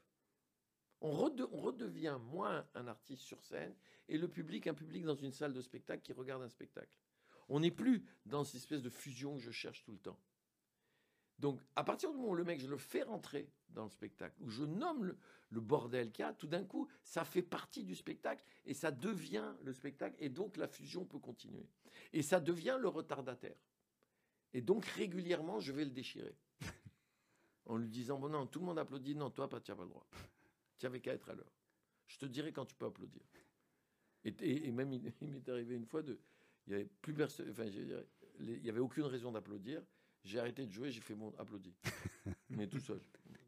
[1.00, 3.74] On, redevient moins un artiste sur scène
[4.08, 6.90] et le public un public dans une salle de spectacle qui regarde un spectacle.
[7.48, 10.18] On n'est plus dans cette espèce de fusion que je cherche tout le temps.
[11.38, 14.34] Donc, à partir du moment où le mec, je le fais rentrer dans le spectacle,
[14.40, 15.04] où je nomme
[15.50, 18.90] le, bordel qu'il y a, tout d'un coup, ça fait partie du spectacle et ça
[18.90, 21.66] devient le spectacle, et donc la fusion peut continuer.
[22.12, 23.56] Et ça devient le retardataire.
[24.54, 26.36] Et donc, régulièrement, je vais le déchirer.
[27.66, 29.88] en lui disant, bon, non, tout le monde applaudit, non, toi, tu n'as pas le
[29.88, 30.06] droit.
[30.78, 31.52] Tu n'avais qu'à être à l'heure.
[32.06, 33.22] Je te dirai quand tu peux applaudir.
[34.24, 36.18] Et, même, il, m'est arrivé une fois de.
[36.66, 37.48] Il n'y avait plus personne.
[37.50, 39.82] Enfin, il n'y avait aucune raison d'applaudir.
[40.26, 41.72] J'ai arrêté de jouer, j'ai fait mon applaudi.
[42.50, 43.00] Mais tout seul.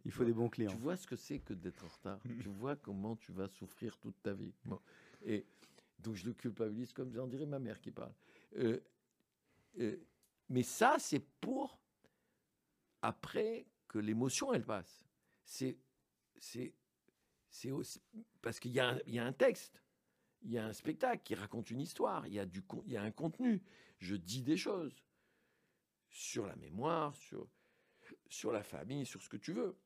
[0.05, 0.71] Il faut des bons clients.
[0.71, 2.21] Tu vois ce que c'est que d'être en retard.
[2.23, 4.53] tu vois comment tu vas souffrir toute ta vie.
[5.25, 5.45] Et
[5.99, 8.13] donc je le culpabilise comme j'en dirais ma mère qui parle.
[8.57, 8.79] Euh,
[9.81, 9.97] euh,
[10.49, 11.81] mais ça, c'est pour
[13.03, 15.05] après que l'émotion elle passe.
[15.45, 15.77] C'est
[16.39, 16.73] c'est
[17.51, 17.73] c'est
[18.41, 19.83] parce qu'il y, y, a un texte,
[20.43, 22.97] il y a un spectacle qui raconte une histoire, il y a du il y
[22.97, 23.63] a un contenu.
[23.99, 24.95] Je dis des choses
[26.11, 27.49] sur la mémoire, sur,
[28.29, 29.77] sur la famille, sur ce que tu veux.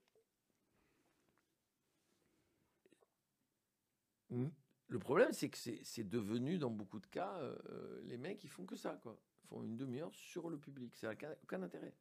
[4.89, 8.65] Le problème, c'est que c'est devenu, dans beaucoup de cas, euh, les mecs, ils font
[8.65, 9.19] que ça, quoi.
[9.45, 10.95] Ils font une demi-heure sur le public.
[10.97, 11.95] Ça n'a aucun, intérêt.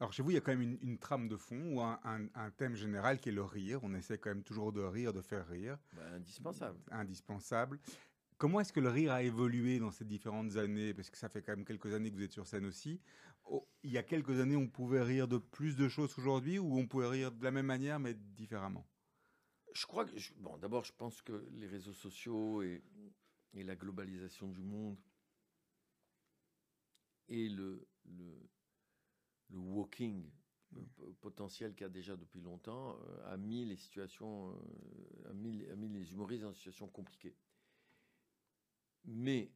[0.00, 2.50] Alors chez vous, il y a quand même une, trame de fond ou un, un,
[2.50, 3.80] thème général qui est le rire.
[3.82, 5.78] On essaie quand même toujours de rire, de faire rire.
[5.92, 6.78] Bah, indispensable.
[6.90, 7.78] Indispensable.
[8.44, 10.92] Comment est-ce que le rire a évolué dans ces différentes années?
[10.92, 13.00] Parce que ça fait quand même quelques années que vous êtes sur scène aussi.
[13.46, 16.78] Oh, il y a quelques années, on pouvait rire de plus de choses qu'aujourd'hui ou
[16.78, 18.86] on pouvait rire de la même manière mais différemment?
[19.72, 22.82] Je crois que, bon, d'abord, je pense que les réseaux sociaux et,
[23.54, 24.98] et la globalisation du monde
[27.30, 28.50] et le, le,
[29.48, 30.30] le walking
[31.22, 35.64] potentiel qu'il y a déjà depuis longtemps euh, a mis les situations, euh, a, mis,
[35.64, 37.38] a mis les humoristes une situation compliquée.
[39.04, 39.52] Mais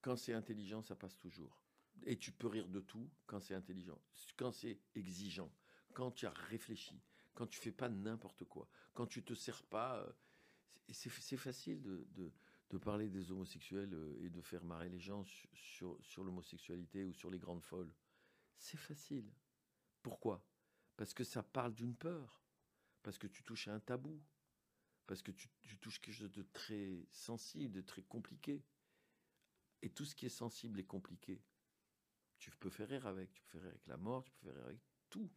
[0.00, 1.62] quand c'est intelligent, ça passe toujours.
[2.04, 4.00] Et tu peux rire de tout quand c'est intelligent.
[4.36, 5.52] Quand c'est exigeant,
[5.92, 7.00] quand tu as réfléchi,
[7.34, 9.98] quand tu fais pas n'importe quoi, quand tu te sers pas.
[9.98, 10.12] Euh,
[10.92, 12.06] c'est facile de,
[12.70, 17.12] de, parler des homosexuels euh, et de faire marrer les gens sur, sur, l'homosexualité ou
[17.12, 17.94] sur les grandes folles.
[18.58, 19.30] C'est facile.
[20.02, 20.44] Pourquoi?
[20.96, 22.42] Parce que ça parle d'une peur.
[23.02, 24.20] Parce que tu touches à un tabou
[25.10, 25.48] parce que tu,
[25.80, 28.62] touches quelque chose de très sensible, de très compliqué.
[29.82, 31.42] Et tout ce qui est sensible et compliqué,
[32.38, 33.32] tu peux faire rire avec.
[33.32, 35.28] Tu peux faire rire avec la mort, tu peux faire rire avec tout.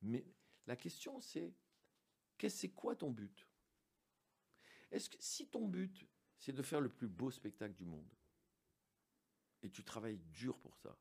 [0.00, 0.24] Mais
[0.66, 1.52] la question, c'est
[2.48, 3.46] c'est quoi ton but?
[4.90, 8.08] Est-ce que si ton but, c'est de faire le plus beau spectacle du monde,
[9.62, 10.98] et tu travailles dur pour ça.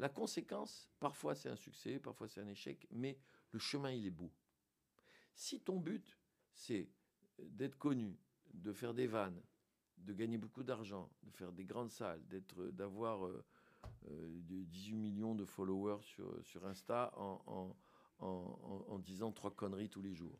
[0.00, 3.16] La conséquence, parfois c'est un succès, parfois c'est un échec, mais
[3.52, 4.32] le chemin, il est beau.
[5.36, 6.18] Si ton but,
[6.52, 6.90] c'est
[7.38, 8.18] d'être connu,
[8.52, 9.42] de faire des vannes,
[9.98, 13.30] de gagner beaucoup d'argent, de faire des grandes salles, d'être, d'avoir
[14.02, 17.76] 18 euh, millions de followers sur, sur Insta en,
[18.18, 20.38] en, disant trois conneries tous les jours.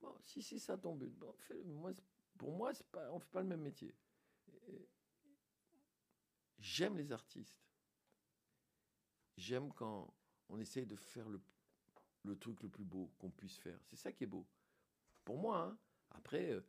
[0.00, 1.34] Bon, si c'est ça ton but, bon,
[2.36, 3.94] pour moi, pas, on ne fait pas le même métier.
[6.58, 7.60] J'aime les artistes.
[9.36, 10.14] J'aime quand
[10.48, 11.40] on essaye de faire le,
[12.24, 13.78] le truc le plus beau qu'on puisse faire.
[13.84, 14.46] C'est ça qui est beau.
[15.24, 15.78] Pour moi, hein.
[16.16, 16.60] Après, euh,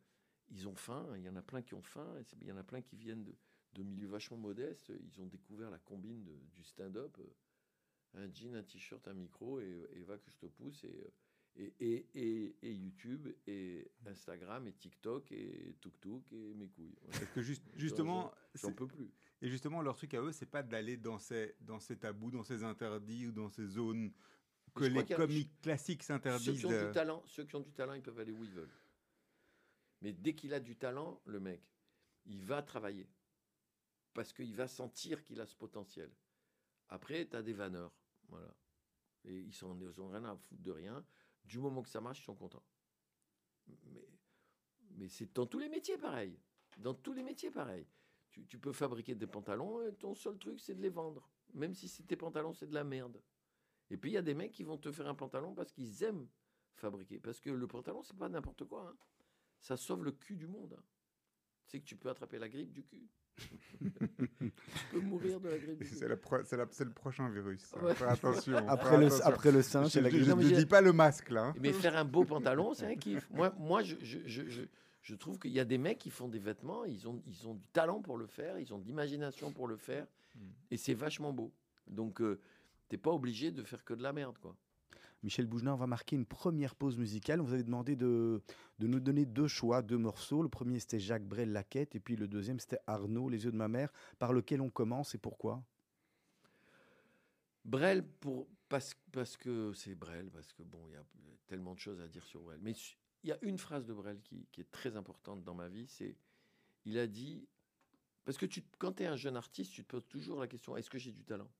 [0.50, 1.06] ils ont faim.
[1.16, 2.06] Il y en a plein qui ont faim.
[2.40, 3.34] Il y en a plein qui viennent de,
[3.74, 4.92] de milieux vachement modestes.
[5.00, 7.16] Ils ont découvert la combine du stand-up.
[7.18, 10.82] Euh, un jean, un t-shirt, un micro, et, et, va que je te pousse.
[10.84, 11.12] Et,
[11.58, 16.94] euh, et, et, et, YouTube, et Instagram, et TikTok, et TukTuk, et mes couilles.
[17.10, 19.10] Parce que juste, justement, j'en peux plus.
[19.42, 22.42] Et justement, leur truc à eux, c'est pas d'aller dans ces, dans ces tabous, dans
[22.44, 24.12] ces interdits ou dans ces zones
[24.74, 26.62] que les comiques classiques s'interdisent.
[26.62, 28.52] Ceux qui ont du talent, ceux qui ont du talent, ils peuvent aller où ils
[28.52, 28.72] veulent.
[30.00, 31.62] Mais dès qu'il a du talent, le mec,
[32.26, 33.08] il va travailler
[34.14, 36.10] parce qu'il va sentir qu'il a ce potentiel.
[36.88, 37.92] Après, tu as des vanneurs,
[38.28, 38.54] voilà.
[39.24, 41.04] Et ils ils ont rien à foutre de rien.
[41.44, 42.64] Du moment que ça marche, ils sont contents.
[43.66, 44.08] Mais,
[44.92, 46.38] mais c'est dans tous les métiers pareil.
[46.78, 47.86] Dans tous les métiers pareil.
[48.30, 51.28] Tu, tu, peux fabriquer des pantalons et ton seul truc, c'est de les vendre.
[51.54, 53.22] Même si tes pantalons, c'est de la merde.
[53.90, 56.02] Et puis, il y a des mecs qui vont te faire un pantalon parce qu'ils
[56.04, 56.28] aiment
[56.74, 57.18] fabriquer.
[57.18, 58.88] Parce que le pantalon, c'est pas n'importe quoi.
[58.88, 58.96] Hein.
[59.60, 60.74] Ça sauve le cul du monde.
[60.78, 60.82] Hein.
[61.66, 63.08] Tu sais que tu peux attraper la grippe du cul.
[63.38, 65.84] tu peux mourir de la grippe.
[65.84, 67.72] C'est, le prochain virus.
[68.08, 68.56] attention.
[68.68, 70.24] Après, le, après le c'est la grippe.
[70.24, 71.46] Je ne dis pas le masque là.
[71.46, 71.54] Hein.
[71.60, 73.28] Mais faire un beau pantalon, c'est un kiff.
[73.30, 74.62] Moi, moi je, je, je,
[75.08, 77.54] je trouve qu'il y a des mecs qui font des vêtements, ils ont, ils ont
[77.54, 80.40] du talent pour le faire, ils ont de l'imagination pour le faire, hmm.
[80.70, 81.50] et c'est vachement beau.
[81.86, 82.38] Donc, euh,
[82.88, 84.54] t'es pas obligé de faire que de la merde, quoi.
[85.22, 87.40] Michel Bougenin, on va marquer une première pause musicale.
[87.40, 88.40] Vous avez demandé de,
[88.78, 90.42] de nous donner deux choix, deux morceaux.
[90.42, 93.50] Le premier, c'était Jacques Brel, La Quête, et puis le deuxième, c'était Arnaud, Les yeux
[93.50, 93.92] de ma mère.
[94.18, 95.62] Par lequel on commence et pourquoi?
[97.64, 101.04] Brel, pour, parce, parce que c'est Brel, parce que bon, il y a
[101.48, 102.60] tellement de choses à dire sur Brel.
[102.62, 102.72] Mais
[103.24, 105.86] il y a une phrase de Brel qui, qui est très importante dans ma vie,
[105.88, 106.16] c'est,
[106.84, 107.46] il a dit,
[108.24, 110.76] parce que tu, quand tu es un jeune artiste, tu te poses toujours la question,
[110.76, 111.50] est-ce que j'ai du talent?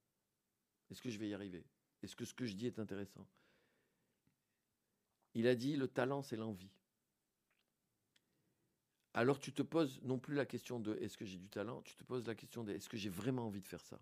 [0.90, 1.64] Est-ce que je vais y arriver?
[2.02, 3.26] Est-ce que ce que je dis est intéressant?
[5.34, 6.70] Il a dit, le talent, c'est l'envie.
[9.14, 11.96] Alors tu te poses non plus la question de est-ce que j'ai du talent, tu
[11.96, 14.00] te poses la question de est-ce que j'ai vraiment envie de faire ça?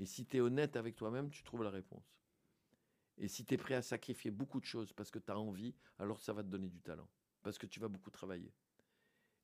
[0.00, 2.18] Et si tu es honnête avec toi-même, tu trouves la réponse.
[3.18, 5.74] Et si tu es prêt à sacrifier beaucoup de choses parce que tu as envie,
[5.98, 7.08] alors ça va te donner du talent,
[7.42, 8.52] parce que tu vas beaucoup travailler.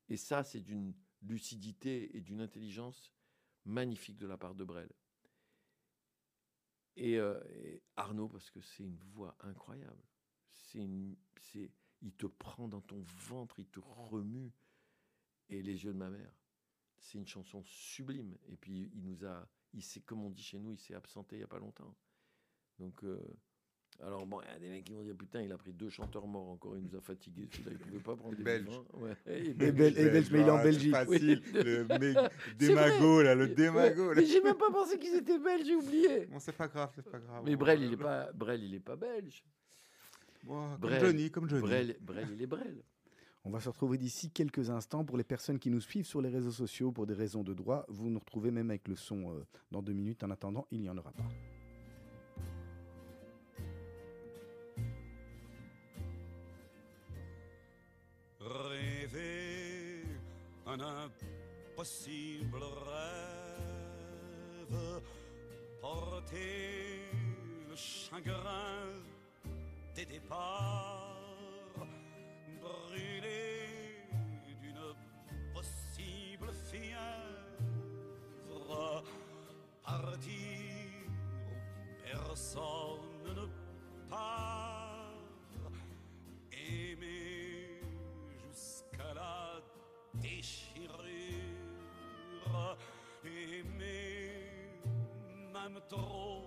[0.09, 3.13] Et ça, c'est d'une lucidité et d'une intelligence
[3.65, 4.91] magnifique de la part de Brel.
[6.95, 10.03] Et, euh, et Arnaud, parce que c'est une voix incroyable
[11.39, 11.69] c'est
[12.01, 14.51] il te prend dans ton ventre, il te remue.
[15.49, 16.33] Et les yeux de ma mère,
[16.99, 18.35] c'est une chanson sublime.
[18.49, 21.37] Et puis il nous a, il s'est, comme on dit chez nous, il s'est absenté
[21.37, 21.95] il y a pas longtemps.
[22.79, 23.17] Donc euh,
[24.03, 25.89] alors bon, il y a des mecs qui vont dire putain, il a pris deux
[25.89, 27.47] chanteurs morts encore, il nous a fatigués.
[27.49, 28.81] Celui-là, il pouvait pas prendre des Belges.
[28.93, 29.15] Ouais.
[29.25, 30.91] Et, belge, mais il est en Belgique.
[30.91, 31.85] Facile, le
[32.59, 34.13] démago là, le démago.
[34.15, 36.25] Mais j'ai même pas pensé qu'ils étaient belges, j'ai oublié.
[36.25, 37.43] Bon, c'est pas grave, c'est pas grave.
[37.45, 39.43] Mais Brel, il est pas, Brel, il est pas belge
[40.45, 41.61] comme Johnny, comme Johnny.
[41.61, 42.83] Brel, Brel, il est Brel.
[43.47, 45.05] On va se retrouver d'ici quelques instants.
[45.05, 47.85] Pour les personnes qui nous suivent sur les réseaux sociaux pour des raisons de droit,
[47.87, 50.21] vous nous retrouvez même avec le son euh, dans deux minutes.
[50.23, 51.23] En attendant, il n'y en aura pas.
[58.41, 60.03] Rêver
[60.65, 62.59] un impossible
[64.69, 64.77] rêve,
[65.79, 66.99] porter
[67.69, 68.83] le chagrin
[69.97, 71.09] des départs
[72.61, 74.05] brûlés
[74.61, 74.93] d'une
[75.51, 77.83] possible fièvre,
[79.83, 80.93] partir
[81.47, 81.53] où
[82.05, 83.47] personne ne
[84.07, 85.15] part,
[86.51, 87.81] aimer
[88.45, 89.59] jusqu'à la
[90.13, 91.07] déchirure,
[93.25, 94.31] aimer
[95.51, 96.43] même trop,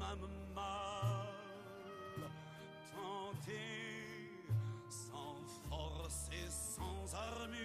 [0.00, 1.31] même mal
[4.88, 5.36] sans
[5.68, 7.58] force et sans armure,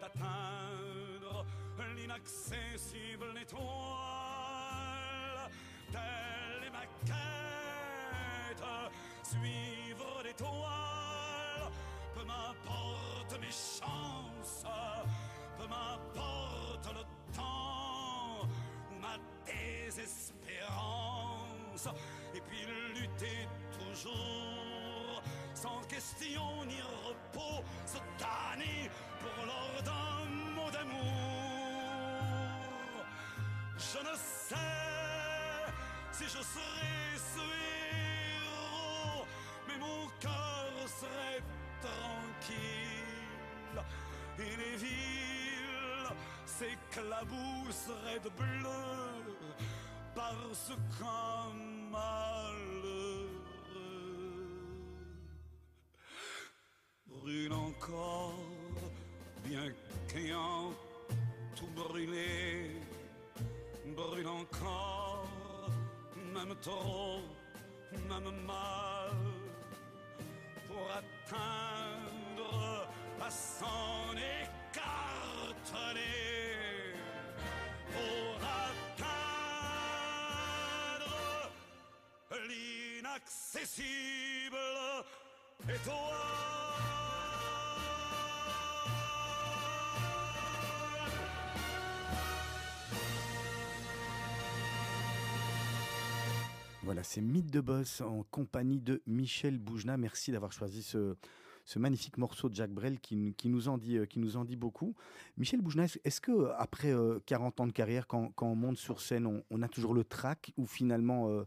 [0.00, 1.44] d'atteindre
[1.96, 3.60] l'inaccessible étoile,
[5.92, 8.64] telle est ma quête,
[9.22, 11.70] suivre l'étoile,
[12.14, 14.64] peu m'importe mes chances,
[15.58, 16.08] peu m'importe
[16.78, 17.17] importe le temps
[25.86, 30.98] question ni repos, se tanner pour l'ordre d'un mot d'amour.
[33.76, 34.56] Je ne sais
[36.12, 37.44] si je serai ce
[37.94, 39.24] héros,
[39.66, 41.42] mais mon cœur serait
[41.80, 42.98] tranquille
[44.38, 46.12] et les villes
[46.46, 49.36] s'éclabousseraient de bleu
[50.14, 51.54] parce qu'un
[51.90, 53.17] malheureux
[68.08, 69.12] même mal,
[70.66, 72.88] pour atteindre
[73.20, 75.34] à s'en écarteler,
[77.92, 78.36] pour
[78.68, 79.10] atteindre
[82.48, 84.56] l'inaccessible
[85.68, 86.37] étoile.
[96.88, 99.98] Voilà, c'est Mythe de Boss en compagnie de Michel Boujna.
[99.98, 101.16] Merci d'avoir choisi ce,
[101.76, 104.44] magnifique morceau de Jacques Brel qui, nous- qui nous en dit, euh, qui nous en
[104.46, 104.94] dit beaucoup.
[105.36, 109.02] Michel Boujna, est-ce- que euh, après euh, 40 ans de carrière, quand, on monte sur
[109.02, 111.44] scène, on, a toujours le trac ou finalement euh,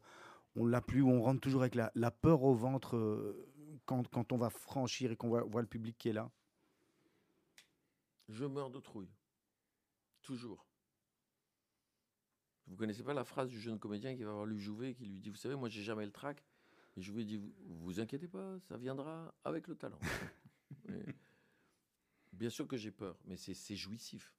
[0.55, 3.43] on l'a plus, ou on rentre toujours avec la, peur au ventre euh,
[3.87, 6.29] quand, quand on va franchir et qu'on voit, voit le public qui est là?
[8.29, 9.09] Je meurs de trouille.
[10.21, 10.67] Toujours.
[12.71, 15.19] Vous connaissez pas la phrase du jeune comédien qui va voir lui Jouvet qui lui
[15.19, 16.41] dit Vous savez, moi j'ai jamais le trac.
[16.95, 17.51] Et Jouvet dit Vous
[17.83, 19.99] vous inquiétez pas, ça viendra avec le talent.
[22.31, 24.33] Bien sûr que j'ai peur, mais c'est jouissif.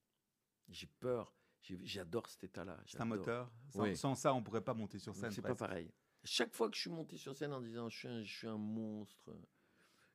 [0.71, 2.81] J'ai peur, j'adore cet état-là.
[2.87, 3.53] C'est un moteur.
[3.68, 3.95] Sans, Oui.
[3.97, 5.31] sans ça, on pourrait pas monter sur scène.
[5.31, 5.92] C'est pas pareil.
[6.25, 8.49] Chaque fois que je suis monté sur scène en disant je suis un, je suis
[8.49, 9.31] un monstre,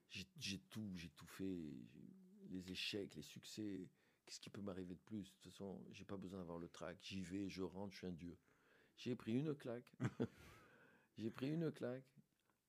[0.10, 1.72] j'ai tout, j'ai tout fait,
[2.50, 3.88] les échecs, les succès,
[4.28, 5.24] qu'est-ce qui peut m'arriver de plus?
[5.24, 6.98] De toute façon, j'ai pas besoin d'avoir le trac.
[7.02, 8.38] J'y vais, je rentre, je suis un dieu.
[8.98, 9.96] J'ai pris une claque.
[11.18, 12.04] j'ai pris une claque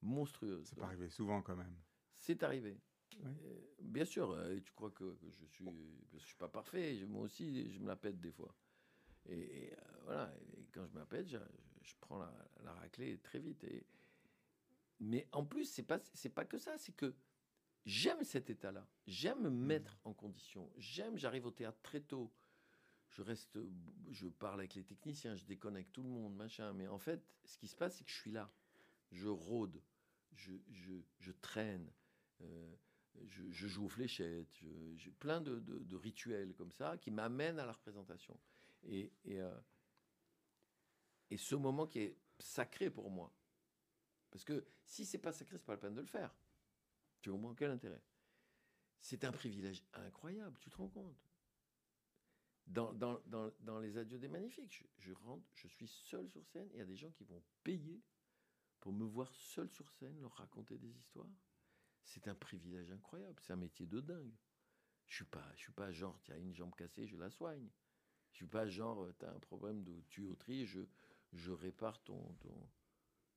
[0.01, 0.69] monstrueuse.
[0.69, 1.77] Ça peut arriver souvent quand même.
[2.15, 2.81] C'est arrivé.
[3.17, 3.33] Oui.
[3.45, 5.67] Euh, bien sûr, euh, tu crois que, que je suis,
[6.13, 7.05] je suis pas parfait.
[7.07, 8.55] Moi aussi, je me la pète des fois.
[9.27, 10.33] Et, et, euh, voilà.
[10.57, 11.39] Et quand je me la pète, je,
[11.83, 13.65] je prends la, la raclée très vite.
[13.65, 13.85] Et,
[15.01, 16.79] mais en plus, c'est pas, c'est pas que ça.
[16.79, 17.13] C'est que
[17.87, 18.87] j'aime cet état-là.
[19.07, 20.71] J'aime me mettre en condition.
[20.77, 21.17] J'aime.
[21.17, 22.33] J'arrive au théâtre très tôt.
[23.11, 23.59] Je reste,
[24.11, 26.73] je parle avec les techniciens, je déconne avec tout le monde, machin.
[26.75, 28.53] Mais en fait, ce qui se passe, c'est que je suis là.
[29.11, 29.81] Je rôde,
[30.35, 31.91] je, je, je traîne.
[32.43, 32.75] euh,
[33.27, 34.63] je, je joue aux fléchettes,
[34.97, 38.39] j'ai plein de, de- de rituels comme ça qui m'amènent à la représentation.
[38.85, 39.59] Et, et, euh,
[41.31, 43.33] et ce moment qui est sacré pour moi,
[44.31, 46.33] parce que si c'est pas sacré, c'est pas la peine de le faire.
[47.21, 48.03] Tu moins, quel intérêt?
[49.01, 51.17] C'est un privilège incroyable, tu te rends compte?
[52.67, 53.21] Dans, dans,
[53.61, 56.83] dans, les adieux des magnifiques, je, rentre, je suis seul sur scène, et il y
[56.83, 58.03] a des gens qui vont payer
[58.81, 61.31] pour me voir seul sur scène, leur raconter des histoires.
[62.05, 64.37] C'est un privilège incroyable, c'est un métier de dingue.
[65.07, 67.69] Je suis pas, je suis pas genre, tu as une jambe cassée, je la soigne.
[68.33, 70.81] Je suis pas genre, tu as un problème de tuyauterie, je,
[71.33, 72.71] je répare ton, ton-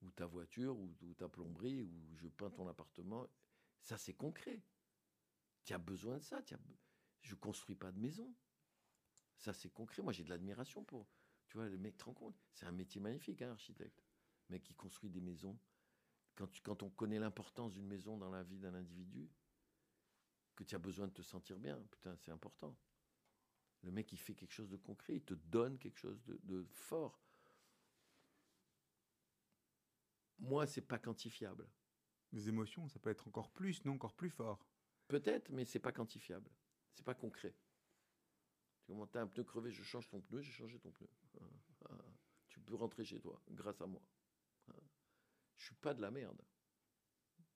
[0.01, 3.27] ou ta voiture, ou ta plomberie, ou je peins ton appartement.
[3.81, 4.61] Ça, c'est concret.
[5.63, 6.37] Tu as besoin de ça.
[6.37, 6.57] as
[7.21, 8.33] je construis pas de maison.
[9.37, 10.01] Ça, c'est concret.
[10.01, 11.07] Moi, j'ai de l'admiration pour.
[11.47, 12.39] Tu vois, le mec, te rends compte?
[12.53, 14.03] C'est un métier magnifique, un architecte.
[14.47, 15.59] Le mec qui construit des maisons.
[16.63, 19.29] Quand on connaît l'importance d'une maison dans la vie d'un individu,
[20.55, 22.75] que tu as besoin de te sentir bien, putain, c'est important.
[23.83, 26.63] Le mec, il fait quelque chose de concret, il te donne quelque chose de, de
[26.71, 27.19] fort.
[30.39, 31.67] Moi, c'est pas quantifiable.
[32.33, 34.65] Les émotions, ça peut être encore plus, non, encore plus fort.
[35.07, 36.49] Peut-être, mais c'est pas quantifiable.
[36.93, 37.53] C'est pas concret.
[38.87, 41.07] Tu as un pneu crevé, je change ton pneu, j'ai changé ton pneu.
[41.39, 41.45] Ah,
[41.89, 41.93] ah.
[42.49, 44.01] Tu peux rentrer chez toi grâce à moi.
[44.69, 44.73] Ah.
[45.57, 46.41] Je suis pas de la merde.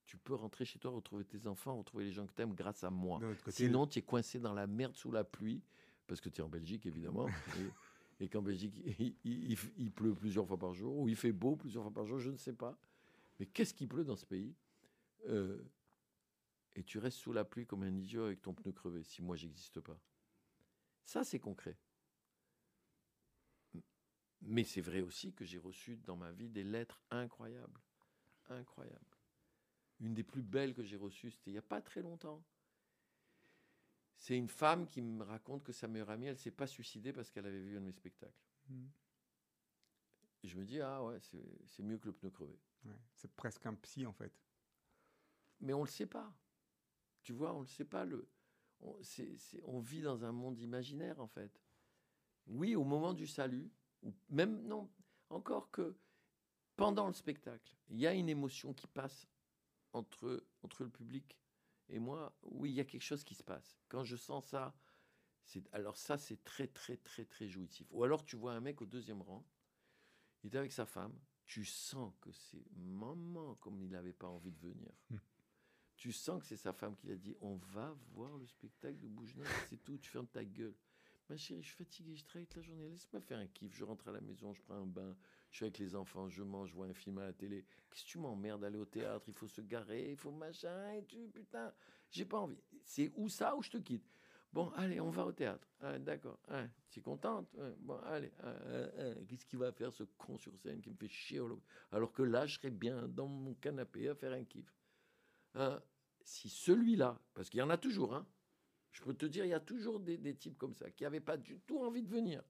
[0.05, 2.83] Tu peux rentrer chez toi, retrouver tes enfants, retrouver les gens que tu aimes grâce
[2.83, 3.19] à moi.
[3.43, 5.61] Côté, Sinon, tu es coincé dans la merde sous la pluie,
[6.07, 7.27] parce que tu es en Belgique, évidemment.
[7.59, 11.17] et et qu'en Belgique, il, il- il- il pleut plusieurs fois par jour, ou il
[11.17, 12.77] fait beau plusieurs fois par jour, je ne sais pas.
[13.39, 14.55] Mais qu'est-ce qui pleut dans ce pays?
[15.25, 15.63] Euh,
[16.75, 19.35] Et tu restes sous la pluie comme un idiot avec ton pneu crevé, si moi,
[19.37, 19.97] j'existe pas.
[21.05, 21.77] Ça, c'est concret.
[24.41, 27.81] Mais c'est vrai aussi que j'ai reçu dans ma vie des lettres incroyables.
[28.49, 29.17] Incroyables.
[30.01, 32.43] Une des plus belles que j'ai reçues, c'était il n'y a pas très longtemps.
[34.17, 37.29] C'est une femme qui me raconte que sa meilleure amie, elle s'est pas suicidée parce
[37.31, 38.43] qu'elle avait vu un de mes spectacles.
[40.43, 42.59] Et je me dis, ah ouais, c'est c'est mieux que le pneu crevé.
[42.85, 44.33] Ouais, C'est presque un psy en fait.
[45.61, 46.33] Mais on ne le sait pas.
[47.23, 48.05] Tu vois, on ne le sait pas.
[48.05, 48.27] Le,
[48.81, 51.61] on, vit dans un monde imaginaire, en fait.
[52.47, 53.71] Oui, au moment du salut,
[54.03, 54.89] ou même, non,
[55.29, 55.97] encore que
[56.75, 59.27] pendant le spectacle, il y a une émotion qui passe
[59.93, 61.39] entre, entre le public
[61.89, 62.37] et moi.
[62.43, 63.79] Oui, il y a quelque chose qui se passe.
[63.87, 64.75] Quand je sens ça,
[65.71, 67.87] alors ça, c'est très, très, très, très jouissif.
[67.91, 69.45] Ou alors, tu vois un mec au deuxième rang,
[70.43, 74.51] il est avec sa femme, tu sens que c'est maman comme il n'avait pas envie
[74.51, 74.91] de venir.
[75.95, 79.07] Tu sens que c'est sa femme qui l'a dit on va voir le spectacle de
[79.07, 80.75] Bougenat, c'est tout, tu fermes ta gueule.
[81.29, 83.73] Ma chérie, je suis fatigué, je travaille toute la journée, laisse-moi faire un kiff.
[83.75, 85.15] Je rentre à la maison, je prends un bain,
[85.49, 87.65] je suis avec les enfants, je mange, je vois un film à la télé.
[87.89, 91.03] Qu'est-ce que tu m'emmerdes d'aller au théâtre Il faut se garer, il faut machin, et
[91.05, 91.73] tu, putain,
[92.11, 92.61] j'ai pas envie.
[92.83, 94.05] C'est où ça ou je te quitte?
[94.53, 95.67] Bon, allez, on va au théâtre.
[95.81, 96.39] Ah, D'accord.
[96.47, 97.51] Ah, tu es contente?
[97.55, 98.31] Ouais, Bon, allez.
[98.41, 99.13] Ah, ah, ah.
[99.27, 101.41] Qu'est-ce qu'il va faire ce con sur scène qui me fait chier
[101.91, 104.71] Alors que là, je serais bien dans mon canapé à faire un kiff.
[105.55, 105.81] Hein,
[106.23, 108.27] si celui-là, parce qu'il y en a toujours, hein,
[108.91, 111.37] je peux te dire, il y a toujours des, types comme ça qui n'avaient pas
[111.37, 112.43] du tout envie de venir.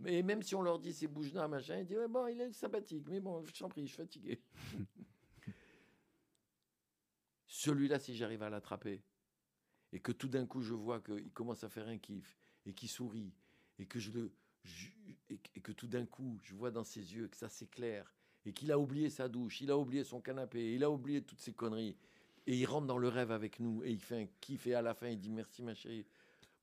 [0.00, 3.06] Mais même si on leur dit c'est Boujna, machin, ils disent bon, il est sympathique,
[3.08, 4.42] mais bon, je t'en prie, je suis fatigué.
[7.46, 9.02] Celui-là, si j'arrive à l'attraper,
[9.92, 12.88] et que tout d'un coup je vois qu'il commence à faire un kiff, et qu'il
[12.88, 13.32] sourit,
[13.78, 13.98] et que,
[15.62, 18.12] que- tout d'un coup je vois dans ses yeux que ça s'éclaire,
[18.44, 21.40] et qu'il a oublié sa douche, il a oublié son canapé, il a oublié toutes
[21.40, 21.96] ces conneries,
[22.46, 24.82] et il rentre dans le rêve avec nous, et il fait un kiff, et à
[24.82, 26.06] la fin il dit merci ma chérie,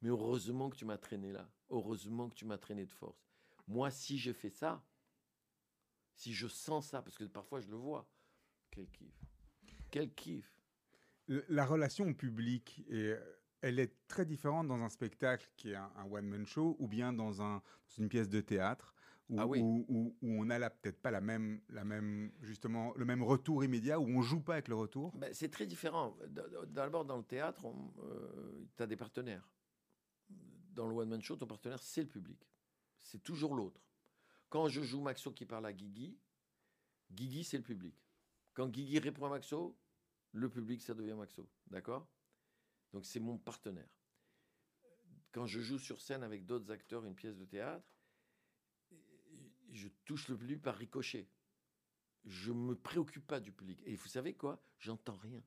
[0.02, 3.28] mais heureusement que tu m'as traîné là, heureusement que tu m'as traîné de force.
[3.68, 4.84] Moi, si je fais ça,
[6.16, 8.08] si je sens ça, parce que parfois je le vois,
[8.70, 9.14] quel kiff,
[9.90, 10.52] quel kiff.
[11.28, 13.20] La relation au public, euh,
[13.62, 17.62] elle est très différente dans un spectacle qui est un, one-man show ou bien dans
[17.98, 18.94] une pièce de théâtre
[19.32, 19.62] où, Ah oui.
[19.62, 23.24] où- où- où on a la- peut-être pas la même, la même, justement, le même
[23.24, 25.16] retour immédiat, où on joue pas avec le retour.
[25.16, 26.18] Ben, c'est très différent.
[26.68, 27.66] D'abord, dans le théâtre,
[28.76, 29.50] tu as des partenaires.
[30.74, 32.46] Dans le one-man show, ton partenaire, c'est le public.
[33.00, 33.82] C'est toujours l'autre.
[34.50, 36.20] Quand je joue Maxo qui parle à Guigui,
[37.10, 37.96] Guigui, c'est le public.
[38.54, 39.78] Quand Guigui répond à Maxo,
[40.34, 41.50] le public, ça devient Maxo.
[41.68, 42.06] D'accord?
[42.92, 43.90] Donc, c'est mon partenaire.
[45.32, 47.91] Quand je joue sur scène avec d'autres acteurs une pièce de théâtre,
[49.72, 51.28] je touche le public par ricochet
[52.26, 53.82] je me préoccupe pas du public.
[53.86, 54.64] Et vous savez quoi?
[54.78, 55.42] J'entends rien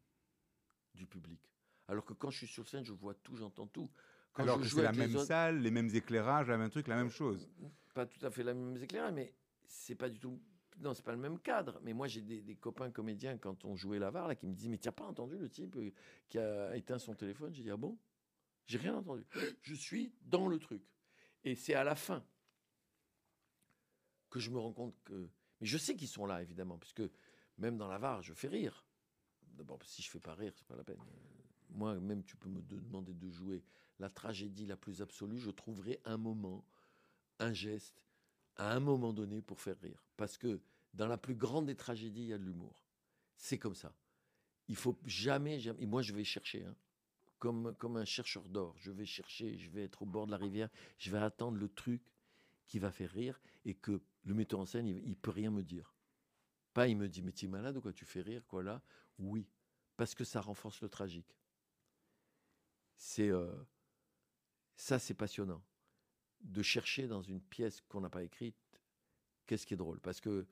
[0.95, 1.41] du public.
[1.87, 3.89] Alors que quand je suis sur scène, je vois tout, j'entends tout.
[4.33, 6.71] Quand Alors je que joue c'est la même autres- salle, les mêmes éclairages, la même
[6.71, 7.49] truc, la même chose.
[7.95, 9.33] Pas tout à fait la même éclairage, mais
[9.67, 10.43] c'est pas du tout.
[10.81, 11.79] Non, c'est pas le même cadre.
[11.85, 14.69] Mais moi, j'ai des, des copains comédiens quand on jouait l'avare là qui me disaient
[14.69, 15.93] mais tu n'as pas entendu le type euh,
[16.29, 17.55] qui a éteint son téléphone?
[17.55, 17.97] J'ai dit ah bon?
[18.67, 19.25] J'ai rien entendu.
[19.63, 20.83] Je suis dans le truc.
[21.45, 22.27] Et c'est à la fin
[24.35, 25.29] que je me rends compte que.
[25.61, 27.05] Mais je sais qu'ils sont là, évidemment, puisque
[27.57, 28.85] même dans l'avare, je fais rire.
[29.53, 30.99] D'abord, si je fais pas rire, c'est pas la peine.
[31.71, 33.63] Moi, même, tu peux me de- demander de jouer
[34.01, 36.65] la tragédie la plus absolue, je trouverai un moment,
[37.39, 38.05] un geste,
[38.57, 40.05] à un moment donné pour faire rire.
[40.17, 40.61] Parce que
[40.95, 42.83] dans la plus grande des tragédies, il y a de l'humour.
[43.37, 43.95] C'est comme ça.
[44.67, 45.81] Il faut jamais, jamais.
[45.81, 46.75] Et moi, je vais chercher, hein,
[47.39, 48.75] comme un chercheur d'or.
[48.79, 51.69] Je vais chercher, je vais être au bord de la rivière, je vais attendre le
[51.69, 52.03] truc
[52.67, 55.63] qui va faire rire et que le metteur en scène, il, il peut rien me
[55.63, 55.95] dire.
[56.73, 58.83] Pas, il me dit, mais tu es malade ou quoi Tu fais rire, quoi, là?
[59.19, 59.49] Oui,
[59.97, 61.39] parce que ça renforce le tragique.
[62.97, 63.31] C'est.
[63.31, 63.55] euh,
[64.77, 65.63] ça, c'est passionnant.
[66.41, 68.57] De chercher dans une pièce qu'on n'a pas écrite,
[69.47, 70.01] qu'est-ce qui est drôle?
[70.01, 70.47] Parce que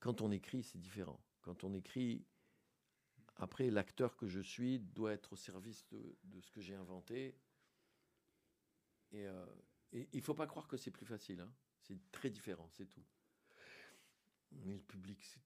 [0.00, 1.20] quand on écrit, c'est différent.
[1.42, 2.26] Quand on écrit,
[3.36, 7.34] après, l'acteur que je suis doit être au service de, de ce que j'ai inventé.
[9.12, 9.46] Et, euh,
[9.92, 11.40] il ne faut pas croire que c'est plus facile.
[11.40, 11.52] hein.
[11.82, 13.04] C'est très différent, c'est tout.
[14.52, 15.40] Mais le public, c'est-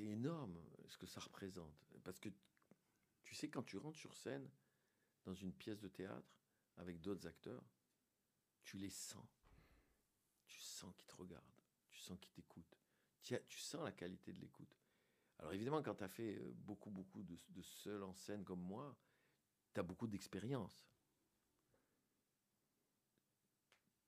[0.00, 1.74] énorme ce que ça représente.
[2.04, 2.28] Parce que
[3.24, 4.48] tu sais, quand tu rentres sur scène
[5.24, 6.38] dans une pièce de théâtre
[6.76, 7.64] avec d'autres acteurs,
[8.62, 9.26] tu les sens.
[10.46, 11.62] Tu sens qu'ils te regardent.
[11.90, 12.78] Tu sens qu'ils t'écoutent.
[13.22, 14.78] Tu, tu sens la qualité de l'écoute.
[15.38, 18.60] Alors évidemment, quand tu as fait euh, beaucoup, beaucoup de, de seul en scène comme
[18.62, 18.96] moi,
[19.74, 20.88] tu as beaucoup d'expérience.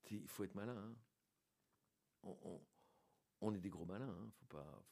[0.11, 0.77] Il faut être malin.
[0.77, 0.95] hein.
[3.41, 4.09] On, est des gros malins.
[4.09, 4.31] hein.
[4.49, 4.85] Pas.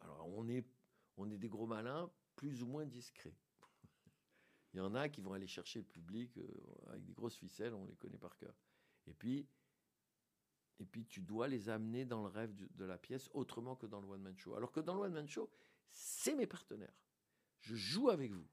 [0.00, 0.64] Alors on est,
[1.38, 3.36] des gros malins plus ou moins discrets.
[4.74, 6.46] Il y en a qui vont aller chercher le public euh,
[6.88, 8.54] avec des grosses ficelles, on les connaît par cœur.
[9.06, 9.46] Et puis,
[11.08, 14.22] tu dois les amener dans le rêve de la pièce autrement que dans le one
[14.22, 14.54] man show.
[14.54, 15.50] Alors que dans le one man show,
[15.90, 16.94] c'est mes partenaires.
[17.60, 18.46] Je joue avec vous.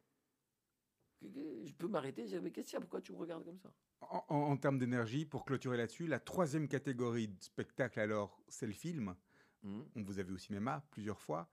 [1.21, 2.81] Je peux m'arrêter et dire, mais qu'est-ce qu'il y a?
[2.81, 3.71] Pourquoi tu me regardes comme ça?
[4.01, 8.67] En, en- en termes d'énergie, pour clôturer là-dessus, la troisième catégorie de spectacle, alors, c'est
[8.67, 9.15] le film.
[9.63, 9.85] Mhm.
[9.95, 11.49] On vous a vu au cinéma plusieurs fois.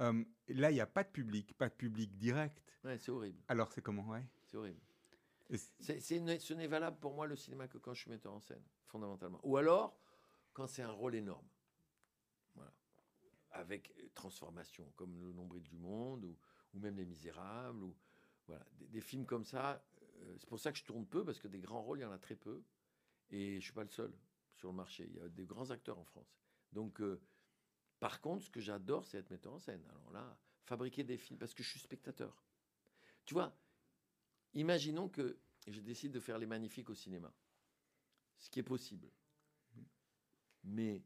[0.00, 2.60] Euh, là, il n'y a pas de public, pas de public direct.
[2.82, 3.40] Ouais, c'est horrible.
[3.48, 4.26] Alors, c'est comment ouais?
[4.46, 4.80] C'est horrible.
[5.80, 8.40] C'est- c'est ce n'est valable pour moi le cinéma que quand je suis metteur en
[8.40, 9.38] scène, fondamentalement.
[9.42, 9.94] Ou alors
[10.54, 11.46] quand c'est un rôle énorme.
[12.54, 12.72] Voilà.
[13.52, 16.36] Avec euh, transformation, comme Le Nombril du Monde, ou,
[16.74, 17.94] ou même Les Misérables, ou
[18.46, 19.84] voilà, des, des films comme ça.
[20.22, 22.04] Euh, c'est pour ça que je tourne peu, parce que des grands rôles, il y
[22.04, 22.62] en a très peu.
[23.30, 24.12] Et je suis pas le seul
[24.54, 25.06] sur le marché.
[25.08, 26.36] Il y a des grands acteurs en France.
[26.72, 27.20] Donc, euh,
[27.98, 29.84] par contre, ce que j'adore, c'est être metteur en scène.
[29.90, 32.42] Alors là, fabriquer des films, parce que je suis spectateur.
[33.24, 33.56] Tu vois,
[34.54, 37.32] imaginons que je décide de faire Les Magnifiques au cinéma.
[38.38, 39.08] Ce qui est possible.
[40.64, 41.02] Mais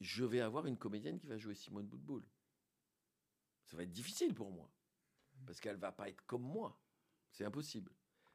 [0.00, 2.22] je vais avoir une comédienne qui va jouer Simone Boutboul.
[3.64, 4.70] Ça va être difficile pour moi.
[5.46, 6.78] Parce qu'elle va pas être comme moi.
[7.30, 7.90] C'est impossible.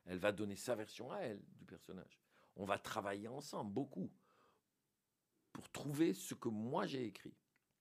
[0.05, 2.19] Elle va donner sa version à elle du personnage.
[2.55, 4.11] On va travailler ensemble, beaucoup,
[5.53, 7.35] pour trouver ce que moi j'ai écrit,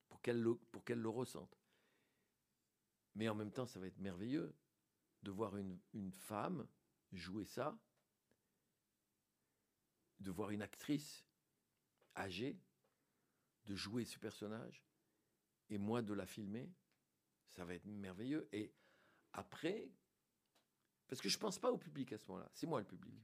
[0.09, 1.59] pour qu'elle le, ressente.
[3.14, 4.55] Mais en même temps, ça va être merveilleux
[5.23, 6.69] de voir une femme
[7.12, 7.79] jouer ça,
[10.21, 11.25] de voir une actrice
[12.16, 12.61] âgée
[13.66, 14.83] de jouer ce personnage
[15.69, 16.73] et moi de la filmer,
[17.51, 18.49] ça va être merveilleux.
[18.53, 18.75] Et
[19.33, 19.91] après,
[21.09, 23.14] parce que je pense pas au public à ce moment-là, c'est moi le public.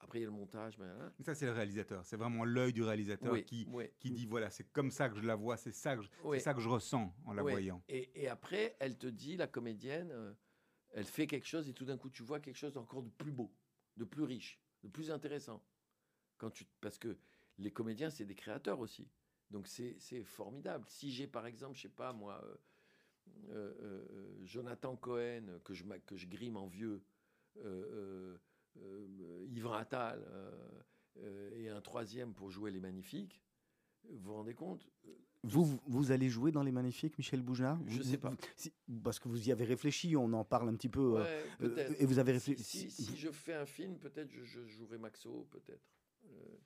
[0.00, 1.12] Après, il y a le montage, mais, hein.
[1.20, 2.04] ça, c'est le réalisateur.
[2.04, 3.84] C'est vraiment l'œil du réalisateur Oui, qui, oui.
[4.00, 6.40] qui dit voilà, c'est comme ça que je la vois, c'est ça, que je, Oui.
[6.40, 7.82] ça que je ressens en la voyant.
[7.88, 10.34] Et, et après, elle te dit, la comédienne, euh,
[10.90, 13.30] elle fait quelque chose et tout d'un coup, tu vois quelque chose d'encore de plus
[13.30, 13.54] beau,
[13.96, 15.64] de plus riche, de plus intéressant.
[16.36, 17.16] Quand tu, parce que
[17.58, 19.08] les comédiens, c'est des créateurs aussi.
[19.50, 20.84] Donc c'est formidable.
[20.88, 22.56] Si j'ai par exemple, je sais pas moi, euh,
[24.44, 27.02] Jonathan Cohen, que je, m'a- que je grime en vieux,
[27.58, 28.38] euh,
[28.76, 30.50] euh, euh, Yvan Attal, euh,
[31.18, 33.42] euh, et un troisième pour jouer les magnifiques,
[34.08, 34.88] vous vous rendez compte
[35.44, 38.32] Vous, vous- allez jouer dans Les Magnifiques, Michel Boujna Je Vous- sais pas.
[38.56, 41.18] si- parce que vous y avez réfléchi, on en parle un petit peu.
[41.18, 42.90] euh, Ouais, euh, et vous avez Si- réfléchi.
[42.90, 45.84] Si, si je fais un film, peut-être je, je jouerai Maxo, peut-être.
[46.26, 46.56] Euh,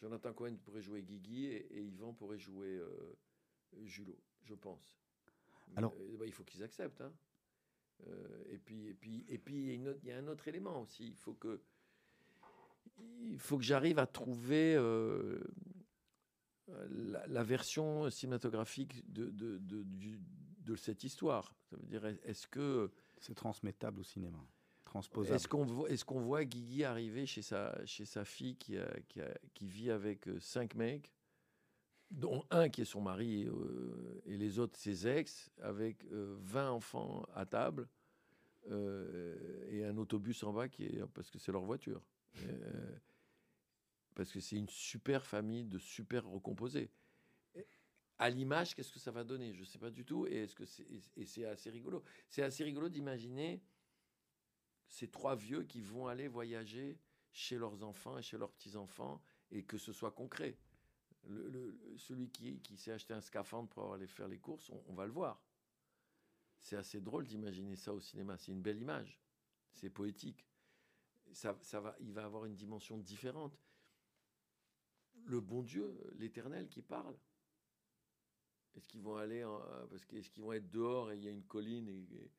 [0.00, 3.16] Jonathan Cohen pourrait jouer Guigui et, et Yvan pourrait jouer euh,
[3.84, 4.98] Julot, je pense.
[5.74, 7.00] Alors- euh, bah, il faut qu'ils acceptent.
[7.00, 7.12] hein.
[8.06, 11.06] Euh, et puis, et puis, et puis, il y a un autre élément aussi.
[11.08, 11.60] Il faut que,
[13.20, 15.40] il faut que j'arrive à trouver euh,
[16.90, 20.20] la, la version cinématographique de, de, de, du-
[20.60, 21.54] de cette histoire.
[21.70, 24.38] Ça veut dire, est-ce que C'est transmettable au cinéma.
[24.84, 25.34] Transposable.
[25.36, 29.00] est-ce qu'on voit, est-ce qu'on voit Guigui arriver chez sa, chez sa fille qui, a-
[29.08, 31.12] qui, a- qui vit avec cinq mecs,
[32.10, 36.70] dont un qui est son mari euh, et les autres ses ex, avec euh, 20
[36.70, 37.88] enfants à table
[38.70, 42.02] euh, et un autobus en bas qui est parce que c'est leur voiture.
[42.42, 42.96] Euh,
[44.14, 46.90] parce que c'est une super famille de super recomposés.
[48.18, 49.52] À l'image, qu'est-ce que ça va donner?
[49.52, 50.26] Je ne sais pas du tout.
[50.26, 50.64] Et, est-ce
[51.26, 52.02] c'est, assez rigolo.
[52.30, 53.62] C'est assez rigolo d'imaginer
[54.88, 56.98] ces trois vieux qui vont aller voyager
[57.32, 60.56] chez leurs enfants et chez leurs petits-enfants et que ce soit concret.
[61.28, 64.82] Le- le- celui qui, qui s'est acheté un scaphandre pour aller faire les courses, on,
[64.88, 65.42] on va le voir.
[66.60, 68.36] C'est assez drôle d'imaginer ça au cinéma.
[68.38, 69.20] C'est une belle image.
[69.74, 70.46] C'est poétique.
[71.32, 73.58] Ça, ça va, il va avoir une dimension différente.
[75.24, 77.16] Le bon Dieu, l'éternel qui parle.
[78.76, 79.60] Est-ce qu'ils vont aller en-
[79.90, 82.30] parce que est-ce qu'ils vont être dehors et il y a une colline et, et-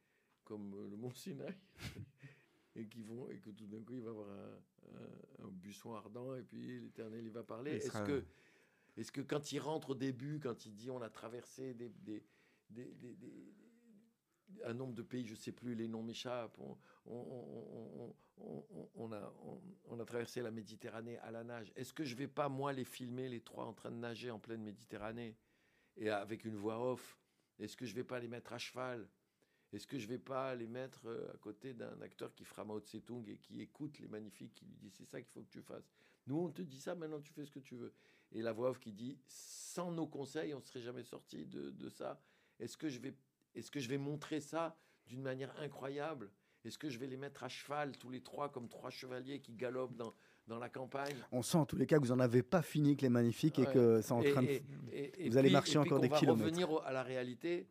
[0.43, 1.53] comme le mont Sinaï
[2.75, 4.61] et qui vont et que tout d'un coup il va avoir un,
[4.93, 7.71] un- un buisson ardent et puis l'Éternel il va parler.
[7.87, 8.23] Est-ce que
[8.97, 11.75] est-ce que quand il rentre au début, quand il dit on a traversé
[14.63, 16.57] un nombre de pays, je sais plus, les noms m'échappent.
[17.05, 19.11] On
[19.99, 21.71] a traversé la Méditerranée à la nage.
[21.75, 24.39] Est-ce que je vais pas moi les filmer les trois en train de nager en
[24.39, 25.37] pleine Méditerranée
[25.95, 27.19] et avec une voix off?
[27.59, 29.07] Est-ce que je vais pas les mettre à cheval?
[29.73, 32.79] Est-ce que je vais pas les mettre euh, à côté d'un acteur qui fera Mao
[32.79, 35.61] Tse-tung et qui écoute les magnifiques, qui lui dit c'est ça qu'il faut que tu
[35.61, 35.91] fasses?
[36.25, 37.93] Nous on te dit ça, maintenant tu fais ce que tu veux.
[38.33, 41.89] Et la voix off qui dit sans nos conseils on serait jamais sorti de, de
[41.89, 42.19] ça.
[42.59, 43.13] Est-ce que je vais
[43.55, 44.75] est-ce que je vais montrer ça
[45.07, 46.29] d'une manière incroyable?
[46.65, 49.53] Est-ce que je vais les mettre à cheval tous les trois comme trois chevaliers qui
[49.53, 50.13] galopent dans,
[50.47, 51.15] dans la campagne?
[51.31, 53.57] On sent en tous les cas que vous n'en avez pas fini avec les magnifiques
[53.59, 54.47] et que c'est en Et- train de.
[54.49, 56.45] et- et- et vous allez puis- marcher et puis encore qu'on des va kilomètres.
[56.49, 57.67] revenir au- à la réalité,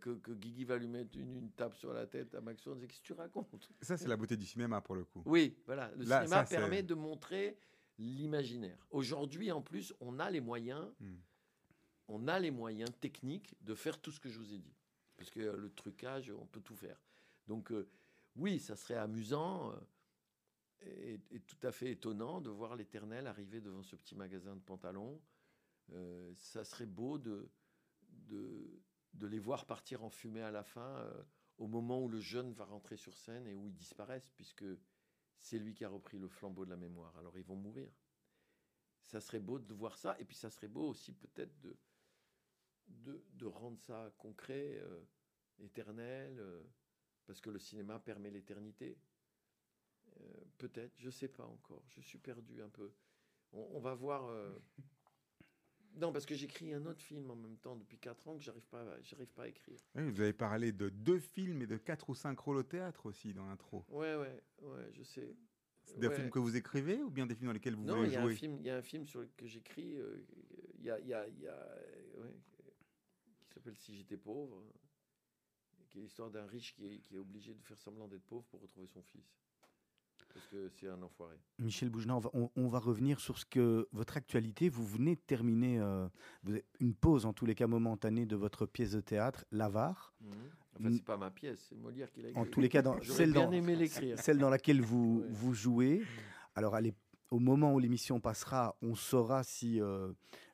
[0.00, 2.86] que, que Guigui va lui mettre une, une tape sur la tête à Maxon, c'est
[2.86, 3.68] qu'est-ce que tu racontes?
[3.80, 5.22] Ça, c'est la beauté du cinéma pour le coup.
[5.26, 5.90] Oui, voilà.
[5.96, 7.56] Le Là, cinéma ça, permet de montrer
[8.02, 8.86] l'imaginaire.
[8.90, 10.86] Aujourd'hui, en plus, on a les moyens.
[11.00, 11.16] Hmm.
[12.08, 14.76] on a les moyens techniques de faire tout ce que je vous ai dit.
[15.16, 17.00] Parce que euh, le trucage, on peut tout faire.
[17.46, 17.88] Donc, euh,
[18.36, 19.76] oui, ça serait amusant euh,
[20.82, 24.60] et, et tout à fait étonnant de voir l'éternel arriver devant ce petit magasin de
[24.60, 25.20] pantalons.
[25.92, 27.48] Euh, ça serait beau de,
[28.28, 28.80] de,
[29.14, 31.22] de les voir partir en fumée à la fin, euh,
[31.58, 34.64] au moment où le jeune va rentrer sur scène et où ils disparaissent, puisque
[35.40, 37.16] c'est lui qui a repris le flambeau de la mémoire.
[37.18, 37.90] Alors ils vont mourir.
[39.02, 41.76] Ça serait beau de voir ça, et puis ça serait beau aussi peut-être de,
[42.86, 45.04] de, de rendre ça concret, euh,
[45.58, 46.62] éternel, euh,
[47.26, 48.98] parce que le cinéma permet l'éternité.
[50.20, 51.84] Euh, peut-être, je sais pas encore.
[51.88, 52.92] Je suis perdu un peu.
[53.52, 54.30] On va voir.
[55.96, 58.66] Non, parce que j'écris un autre film en même temps depuis 4 ans que j'arrive
[58.68, 59.78] pas, à- j'arrive pas à écrire.
[59.94, 63.06] Oui, vous avez parlé de deux films et de quatre ou cinq rôles au théâtre
[63.06, 63.84] aussi dans l'intro.
[63.90, 65.36] Ouais, ouais, ouais, je sais.
[65.84, 66.14] C'est des Ouais.
[66.14, 68.16] films que vous écrivez ou bien des films dans lesquels vous Non, voulez il y
[68.16, 69.96] a un jouer film, il y a un film sur le- que j'écris.
[69.96, 70.24] euh,
[70.78, 71.76] Il y a, y a, y a,
[72.18, 72.34] ouais,
[73.48, 74.64] qui s'appelle Si j'étais pauvre,
[75.90, 78.44] qui est l'histoire d'un riche qui est, qui est obligé de faire semblant d'être pauvre
[78.46, 79.38] pour retrouver son fils,
[80.32, 81.36] parce que c'est un enfoiré?
[81.58, 84.68] Michel Bougenat, on va, on- on va revenir sur ce que votre actualité.
[84.68, 86.08] Vous venez de terminer euh,
[86.80, 90.14] une pause, en tous les cas momentanée, de votre pièce de théâtre, L'Avare.
[90.74, 90.92] Enfin, Mm.
[90.94, 92.40] c'est pas ma pièce, c'est Molière qui l'a écrit.
[92.40, 94.18] En tous les cas, dans, celle, bien dans, aimé l'écrire.
[94.18, 95.28] celle dans laquelle vous, Ouais.
[95.30, 96.02] vous jouez.
[96.54, 96.76] Alors,
[97.30, 100.12] au moment où l'émission passera, on saura si euh,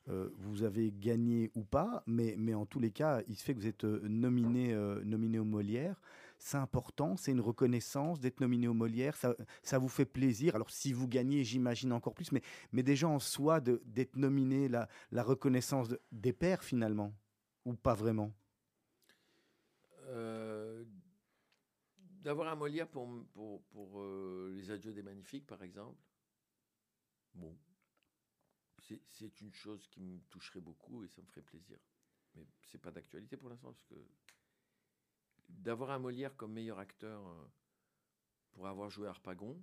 [0.09, 2.03] euh, vous avez gagné ou pas.
[2.07, 4.73] Mais, mais en tous les cas, il se fait que vous êtes euh, nominé,
[5.03, 5.99] nominé au Molière.
[6.41, 9.15] C'est important, c'est une reconnaissance d'être nominé au Molière.
[9.17, 10.55] Ça, ça vous fait plaisir.
[10.55, 12.31] Alors, si vous gagnez, j'imagine encore plus.
[12.31, 17.13] Mais, mais déjà en soi, d'être nominé, la, reconnaissance de- des pairs finalement,
[17.65, 18.33] ou pas vraiment?
[20.07, 20.85] Euh,
[22.21, 26.01] D'avoir un Molière pour, pour, euh, Les Adieux des Magnifiques, par exemple,
[27.33, 27.57] bon,
[29.07, 31.77] c'est une chose qui me toucherait beaucoup et ça me ferait plaisir.
[32.35, 33.95] Mais c'est pas d'actualité pour l'instant, parce que
[35.49, 37.45] d'avoir un Molière comme meilleur acteur euh,
[38.51, 39.61] pour avoir joué Harpagon,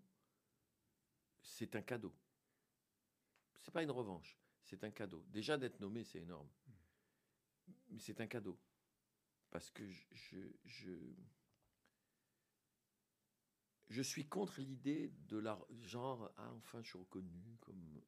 [1.43, 2.15] c'est un cadeau.
[3.61, 5.25] C'est pas une revanche, c'est un cadeau.
[5.29, 6.49] Déjà d'être nommé, c'est énorme.
[7.89, 8.59] Mais c'est un cadeau
[9.51, 9.89] parce que
[13.89, 18.03] je, suis contre l'idée de la genre ah enfin je suis reconnu comme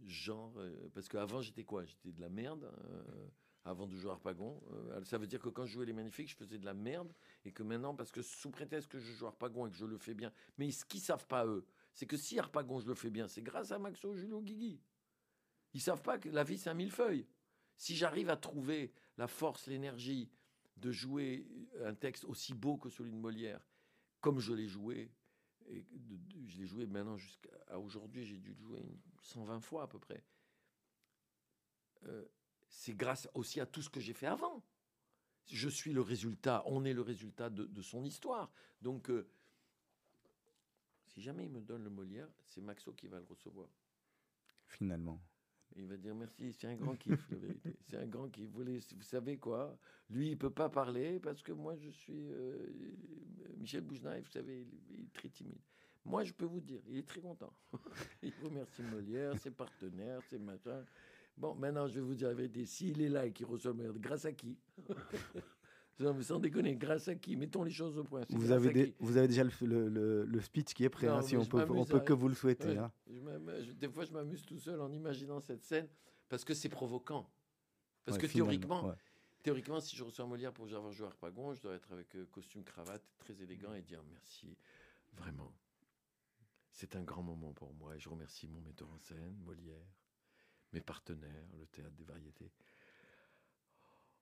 [0.00, 1.84] genre euh, parce qu'avant j'étais quoi?
[1.84, 3.28] J'étais de la merde euh,
[3.64, 6.28] avant de jouer à Harpagon Euh, ça veut dire que quand je jouais les magnifiques
[6.28, 7.12] je faisais de la merde
[7.44, 9.86] et que maintenant parce que sous prétexte que je joue à Harpagon et que je
[9.86, 12.94] le fais bien mais ce qu'ils savent pas eux c'est que si Harpagon je le
[12.94, 14.80] fais bien c'est grâce à Maxo Julio Guigui
[15.72, 17.26] ils savent pas que la vie c'est un millefeuille
[17.76, 20.30] si j'arrive à trouver la force l'énergie
[20.76, 21.46] de jouer
[21.84, 23.66] un texte aussi beau que celui de Molière,
[24.20, 25.12] comme je l'ai joué,
[25.66, 25.84] et
[26.46, 29.98] je l'ai joué maintenant jusqu'à aujourd'hui, j'ai dû le jouer une 120 fois à peu
[29.98, 30.22] près.
[32.04, 32.24] Euh,
[32.68, 34.62] c'est grâce aussi à tout ce que j'ai fait avant.
[35.46, 38.50] Je suis le résultat, on est le résultat de, de son histoire.
[38.80, 39.28] Donc, euh,
[41.06, 43.68] si jamais il me donne le Molière, c'est Maxo qui va le recevoir.
[44.66, 45.20] finalement
[45.76, 47.76] il va dire merci, c'est un grand kiff, la vérité.
[47.88, 48.48] C'est un grand kiff.
[48.50, 49.76] Vous, vous savez quoi?
[50.10, 52.56] Lui, il peut pas parler parce que moi, je suis euh,
[53.58, 55.58] Michel Bougenaï, vous savez, il, il est très timide.
[56.04, 57.52] Moi, je peux vous dire, il est très content.
[58.22, 60.84] il remercie Molière, ses partenaires, ses machins.
[61.36, 62.64] Bon, maintenant, je vais vous dire la vérité.
[62.64, 64.56] S'il est là et qu'il reçoit le Molière, grâce à qui?
[66.00, 67.36] Non, sans déconner, grâce à qui?
[67.36, 68.22] Mettons les choses au point.
[68.30, 71.36] vous avez, vous déjà le, le- le- le speech qui est prêt, Non, hein, si
[71.36, 72.70] on peut, on peut que vous le souhaiter.
[72.70, 72.92] Ouais, hein.
[73.06, 75.86] je des fois, je m'amuse tout seul en imaginant cette scène
[76.28, 77.30] parce que c'est provoquant.
[78.04, 78.94] Parce Ouais, que théoriquement, ouais.
[79.44, 82.26] théoriquement, si je reçois Molière pour avoir joué à Harpagon, je dois être avec euh,
[82.26, 84.58] costume, cravate, très élégant et dire merci,
[85.12, 85.52] vraiment.
[86.72, 89.86] C'est un grand moment pour moi et je remercie mon metteur en scène, Molière,
[90.74, 92.50] mes partenaires, le théâtre des variétés.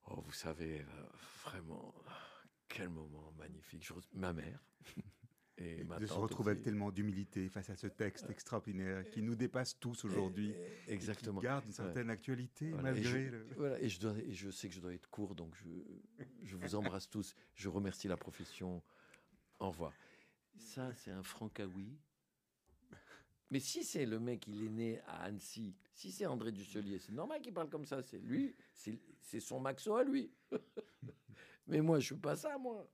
[0.05, 0.85] Oh, vous savez, euh,
[1.43, 1.93] vraiment,
[2.67, 3.83] quel moment magnifique.
[3.85, 4.59] Je ma mère
[5.57, 9.35] et ma de se retrouver avec tellement d'humilité face à ce texte extraordinaire qui nous
[9.35, 10.49] dépasse tous aujourd'hui.
[10.51, 11.39] Et- et- et Exactement.
[11.39, 11.75] Qui garde une Ouais.
[11.75, 13.43] certaine actualité Voilà, et malgré je, le...
[13.55, 15.69] voilà, et je, dois, et je sais que je dois être court, donc je,
[16.43, 17.33] je vous embrasse tous.
[17.55, 18.83] Je remercie la profession.
[19.59, 19.93] Au revoir.
[20.57, 21.97] Ça, c'est un francaoui.
[23.53, 27.11] Mais si c'est le mec, il est né à Annecy, si c'est André Dusselier, c'est
[27.11, 28.01] normal qu'il parle comme ça.
[28.01, 30.31] C'est lui, c'est son maxo à lui.
[31.67, 32.89] Mais moi, je suis pas ça, moi.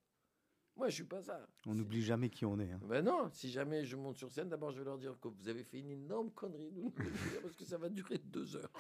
[0.76, 1.48] Moi, je suis pas ça.
[1.66, 2.72] On n'oublie jamais qui on est.
[2.74, 2.80] hein.
[2.84, 5.48] ben non, si jamais je monte sur scène, d'abord je vais leur dire que vous
[5.48, 6.94] avez fait une énorme connerie, nous,
[7.42, 8.72] parce que ça va durer deux heures.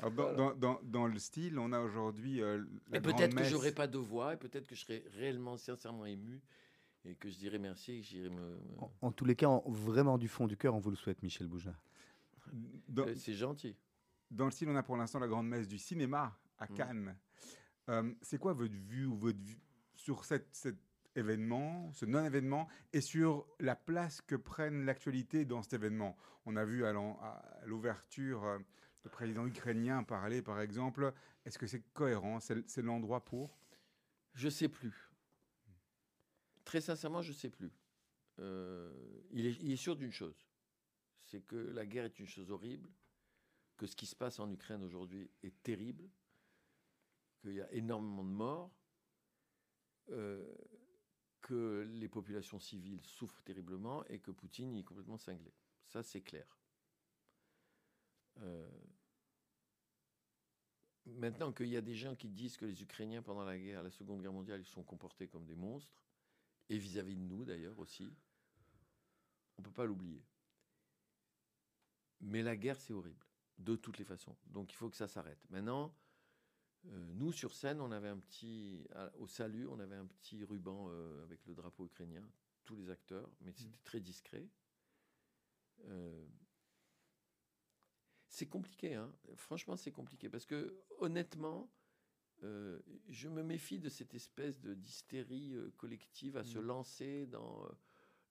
[0.00, 3.72] Alors, dans, dans- dans- dans le style, on a aujourd'hui euh, Et peut-être que j'aurai
[3.72, 6.40] pas de voix, et peut-être que je serai réellement, sincèrement ému,
[7.04, 8.40] et que je dirai merci, et que j'irai me.
[8.40, 10.96] me- En, en tous les cas, en- vraiment du fond du cœur, on vous le
[10.96, 11.48] souhaite, Michel.
[12.88, 13.76] Dans- Euh, C'est gentil.
[14.30, 16.74] dans le style, on a pour l'instant la grande messe du cinéma à Mm.
[16.74, 17.16] Cannes.
[17.88, 19.58] Euh, c'est quoi votre vue ou votre vue
[19.94, 20.76] sur cette, cet
[21.14, 26.16] événement, ce non-événement, et sur la place que prenne l'actualité dans cet événement?
[26.46, 26.92] On a vu à
[27.66, 28.58] l'ouverture euh,
[29.04, 31.12] le président ukrainien parler, par exemple.
[31.44, 32.40] Est-ce que c'est cohérent?
[32.40, 33.58] C'est c'est l'endroit pour?
[34.34, 35.07] Je sais plus.
[36.68, 37.72] Très sincèrement, je sais plus.
[38.40, 38.92] Euh,
[39.30, 40.46] il, est, sûr d'une chose,
[41.24, 42.90] c'est que la guerre est une chose horrible,
[43.78, 46.10] que ce qui se passe en Ukraine aujourd'hui est terrible,
[47.40, 48.70] qu'il y a énormément de morts,
[50.10, 50.46] euh,
[51.40, 55.54] que les populations civiles souffrent terriblement et que Poutine est complètement cinglé.
[55.86, 56.58] Ça, c'est clair.
[58.40, 58.68] Euh,
[61.06, 63.90] Maintenant qu'il y a des gens qui disent que les Ukrainiens, pendant la guerre, la
[63.90, 66.04] Seconde Guerre mondiale, ils sont comportés comme des monstres,
[66.68, 68.16] et vis-à-vis de nous d'ailleurs aussi,
[69.58, 70.24] on ne peut pas l'oublier.
[72.20, 73.26] Mais la guerre, c'est horrible,
[73.58, 74.36] de toutes les façons.
[74.46, 75.44] Donc il faut que ça s'arrête.
[75.50, 75.94] Maintenant,
[76.86, 78.86] euh, nous, sur scène, on avait un petit.
[78.94, 82.28] à- au salut, on avait un petit ruban euh, avec le drapeau ukrainien,
[82.64, 84.48] tous les acteurs, mais c'était très discret.
[85.86, 86.26] Euh,
[88.28, 89.12] c'est compliqué, hein.
[89.36, 90.28] franchement, c'est compliqué.
[90.28, 91.70] Parce que, honnêtement,
[92.42, 97.64] euh, je me méfie de cette espèce de d'hystérie euh, collective à se lancer dans
[97.66, 97.68] euh,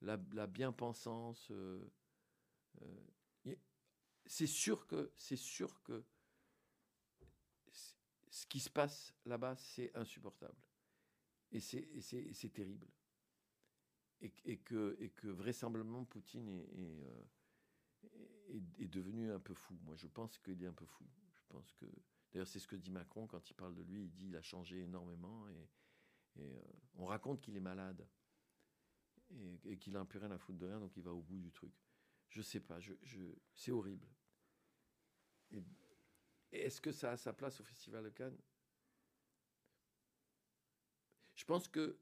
[0.01, 1.51] la, la bien-pensance.
[4.25, 6.03] c'est sûr que c'est sûr que
[8.29, 10.57] ce qui se passe là-bas, c'est insupportable.
[11.51, 12.87] Et c'est terrible.
[14.19, 19.53] Et, que- et que, et que vraisemblablement Poutine est, est, est- est devenu un peu
[19.53, 19.77] fou.
[19.83, 21.05] Moi, je pense qu'il est un peu fou.
[21.33, 21.85] Je pense que.
[22.31, 24.05] D'ailleurs, c'est ce que dit Macron quand il parle de lui.
[24.05, 25.69] Il dit il a changé énormément et,
[26.39, 26.61] euh,
[26.95, 28.07] on raconte qu'il est malade
[29.65, 31.39] et, qu'il a un peu rien à foutre de rien, donc il va au bout
[31.39, 31.73] du truc.
[32.29, 32.77] Je sais pas.
[33.55, 34.07] C'est horrible.
[36.51, 38.37] Est-ce que ça a sa place au Festival de Cannes?
[41.35, 41.99] Je pense que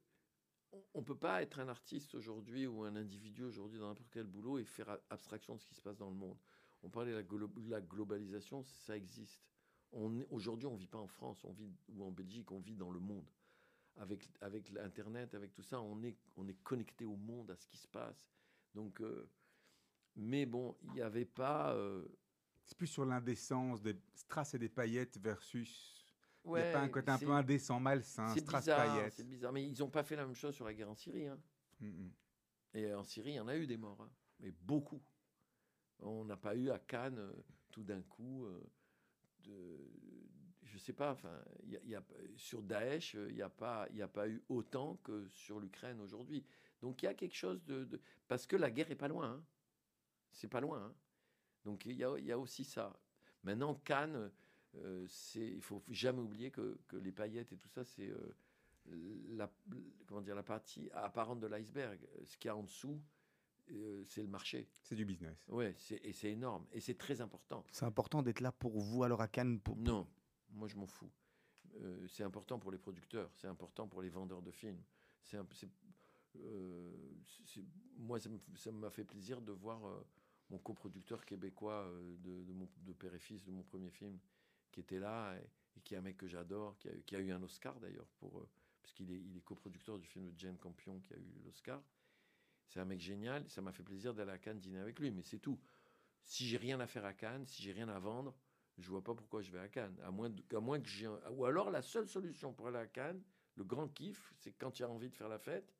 [0.93, 4.25] on ne peut pas être un artiste aujourd'hui ou un individu aujourd'hui dans n'importe quel
[4.25, 6.37] boulot et faire abstraction de ce qui se passe dans le monde.
[6.83, 9.54] On parlait de la globalisation, ça existe.
[9.91, 12.91] Aujourd'hui, on ne vit pas en France on vit, ou en Belgique, on vit dans
[12.91, 13.29] le monde.
[13.97, 17.65] Avec, avec l'Internet, avec tout ça, on est, on est connecté au monde, à ce
[17.67, 18.27] qui se passe.
[18.73, 19.29] Donc, euh,
[20.17, 21.73] mais bon, il n'y avait pas...
[21.73, 22.05] euh,
[22.65, 26.05] C'est plus sur l'indécence des strass et des paillettes versus.
[26.43, 29.13] Il n'y a ouais, pas un côté un peu indécent, malsain, C'est strass bizarre, paillettes.
[29.13, 29.53] c'est bizarre.
[29.53, 31.27] Mais ils n'ont pas fait la même chose sur la guerre en Syrie.
[31.27, 31.39] hein.
[31.79, 32.09] Mm.
[32.73, 34.11] Et en Syrie, il y en a eu des morts, hein,
[34.41, 35.01] mais beaucoup.
[35.99, 37.33] On n'a pas eu à Cannes, euh,
[37.71, 38.61] tout d'un coup, euh,
[40.63, 41.41] je sais pas, enfin,
[42.35, 46.43] sur Daesh, il n'y a, pas- a pas eu autant que sur l'Ukraine aujourd'hui.
[46.81, 47.87] Donc il y a quelque chose de...
[48.27, 49.31] parce que la guerre est pas loin.
[49.31, 49.45] hein.
[50.31, 50.83] C'est pas loin.
[50.83, 50.95] hein.
[51.63, 52.99] Donc il y a, aussi ça.
[53.43, 54.31] Maintenant, Cannes,
[54.75, 58.09] euh, c'est, il faut jamais oublier que, les paillettes et tout ça, c'est...
[58.09, 58.35] euh,
[59.29, 59.51] la,
[60.27, 61.99] la partie apparente de l'iceberg.
[62.23, 63.01] Ce qu'il y a en dessous,
[63.71, 64.69] euh, c'est le marché.
[64.83, 65.45] C'est du business.
[65.49, 66.65] Ouais, c'est, et c'est énorme.
[66.71, 67.65] Et c'est très important.
[67.71, 69.59] C'est important d'être là pour vous alors à Cannes.
[69.59, 70.07] Pour, Non,
[70.51, 71.11] moi je m'en fous.
[71.81, 74.81] Euh, c'est important pour les producteurs, c'est important pour les vendeurs de films.
[75.23, 75.69] C'est, un- c'est-
[76.37, 76.91] euh,
[77.45, 77.65] c'est-
[77.97, 80.05] moi, ça m'a fait plaisir de voir euh,
[80.49, 84.19] mon coproducteur québécois euh, de, de mon, de Père et Fils, de mon premier film,
[84.71, 87.15] qui était là et, et qui est un mec que j'adore, qui a, eu- qui
[87.15, 88.49] a eu un Oscar d'ailleurs, pour, euh,
[88.81, 91.81] parce qu'il est, il est coproducteur du film de Jane Campion qui a eu l'Oscar.
[92.67, 95.21] C'est un mec génial, ça m'a fait plaisir d'aller à Cannes dîner avec lui, mais
[95.21, 95.59] c'est tout.
[96.23, 98.35] Si j'ai rien à faire à Cannes, si j'ai rien à vendre,
[98.77, 99.97] je vois pas pourquoi je vais à Cannes.
[100.03, 101.07] À moins, moins que j'ai.
[101.07, 103.23] Ou alors la seule solution pour aller à Cannes,
[103.55, 105.73] le grand kiff, c'est quand tu as envie de faire la fête.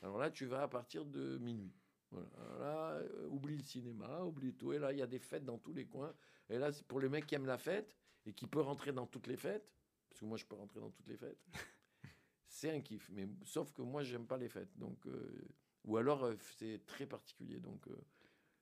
[0.00, 1.72] Alors là, tu vas à partir de minuit.
[2.10, 2.28] Voilà.
[2.58, 4.72] Là, euh, oublie le cinéma, oublie tout.
[4.72, 6.14] Et là, il y a des fêtes dans tous les coins.
[6.48, 9.06] Et là, c'est pour les mecs qui aiment la fête et qui peuvent rentrer dans
[9.06, 9.72] toutes les fêtes,
[10.08, 11.40] parce que moi, je peux rentrer dans toutes les fêtes.
[12.46, 13.08] c'est un kiff.
[13.10, 14.76] Mais sauf que moi, j'aime pas les fêtes.
[14.76, 15.48] Donc, euh,
[15.84, 17.58] ou alors, euh, c'est très particulier.
[17.60, 17.96] Donc, euh,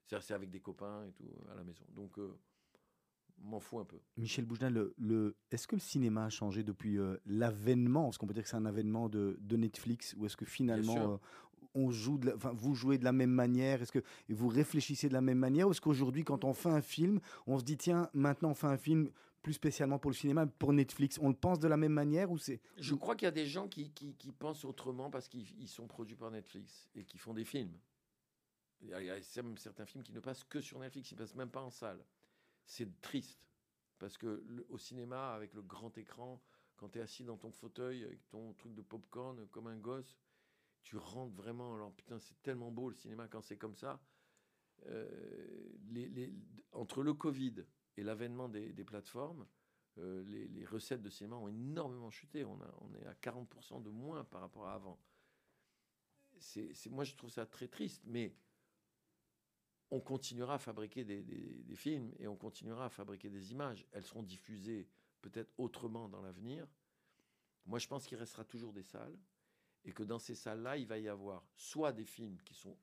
[0.07, 1.85] c'est avec des copains et tout à la maison.
[1.95, 2.37] Donc, euh,
[3.39, 3.97] m'en fous un peu.
[4.17, 8.09] Michel Bougelin, le, le- est-ce que le cinéma a changé depuis euh, l'avènement?
[8.09, 11.19] Est-ce qu'on peut dire que c'est un avènement de, de Netflix Ou est-ce que finalement,
[11.73, 13.81] on joue de la- enfin, vous jouez de la même manière?
[13.81, 15.67] Est-ce que vous réfléchissez de la même manière?
[15.67, 18.67] Ou est-ce qu'aujourd'hui, quand on fait un film, on se dit, tiens, maintenant on fait
[18.67, 19.09] un film
[19.41, 22.37] plus spécialement pour le cinéma, pour Netflix On le pense de la même manière ou
[22.37, 25.47] c'est Je crois qu'il y a des gens qui, qui- qui pensent autrement parce qu'ils
[25.59, 27.77] ils sont produits par Netflix et qui font des films.
[28.81, 29.21] Il y a,
[29.57, 32.03] certains films qui ne passent que sur Netflix, ils ne passent même pas en salle.
[32.65, 33.47] C'est triste
[33.99, 36.41] parce que le- au cinéma, avec le grand écran,
[36.77, 40.19] quand tu es assis dans ton fauteuil avec ton truc de popcorn comme un gosse,
[40.83, 41.75] tu rentres vraiment.
[41.75, 44.01] Alors putain, c'est tellement beau le cinéma quand c'est comme ça.
[44.87, 45.07] Euh,
[45.91, 46.33] les- les-
[46.71, 47.53] entre le Covid
[48.01, 49.45] et l'avènement des, plateformes,
[49.99, 52.43] euh, les, recettes de cinéma ont énormément chuté.
[52.43, 52.59] On,
[52.95, 54.99] est à 40% de moins par rapport à avant.
[56.89, 58.35] Moi, je trouve ça très triste, mais
[59.91, 63.85] on continuera à fabriquer des, films et on continuera à fabriquer des images.
[63.91, 64.89] Elles seront diffusées
[65.21, 66.67] peut-être autrement dans l'avenir.
[67.67, 69.15] Moi, je pense qu'il restera toujours des salles
[69.85, 72.75] et que dans ces salles-là, il va y avoir soit des films qui sont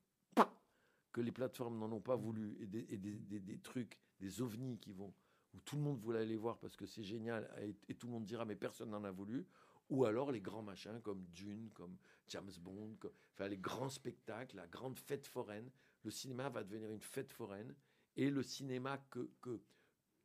[1.11, 2.67] que les plateformes n'en ont pas voulu et
[2.97, 5.13] des trucs, des ovnis qui vont
[5.53, 7.49] où tout le monde voulait aller voir parce que c'est génial
[7.87, 9.47] et, tout le monde dira mais personne n'en a voulu.
[9.89, 11.97] Ou alors les grands machins comme Dune, comme
[12.27, 12.95] James Bond,
[13.33, 15.71] enfin les grands spectacles, la grande fête foraine.
[16.03, 17.73] Le cinéma va devenir une fête foraine
[18.15, 19.59] et le cinéma que, que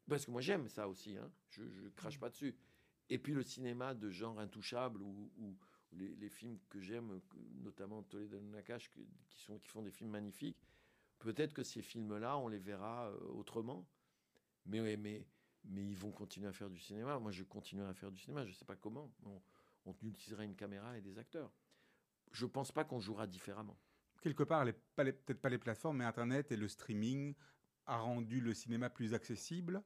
[0.06, 2.54] parce que moi j'aime ça aussi, hein, je, je crache pas dessus.
[3.08, 5.30] Et puis le cinéma de genre intouchable ou,
[5.92, 7.20] les, films que j'aime,
[7.62, 10.58] notamment Toledo Nakash, qui, qui font des films magnifiques,
[11.24, 13.88] peut-être que ces films-là, on les verra euh, autrement.
[14.66, 15.26] Mais, mais,
[15.64, 17.18] mais ils vont continuer à faire du cinéma.
[17.18, 18.44] Moi, je continuerai à faire du cinéma.
[18.44, 19.10] Je ne sais pas comment.
[19.24, 19.42] On,
[19.86, 21.50] on utilisera une caméra et des acteurs.
[22.32, 23.78] Je ne pense pas qu'on jouera différemment.
[24.22, 24.64] Quelque part,
[24.96, 27.34] peut-être pas les plateformes, mais Internet et le streaming
[27.86, 29.82] a rendu le cinéma plus accessible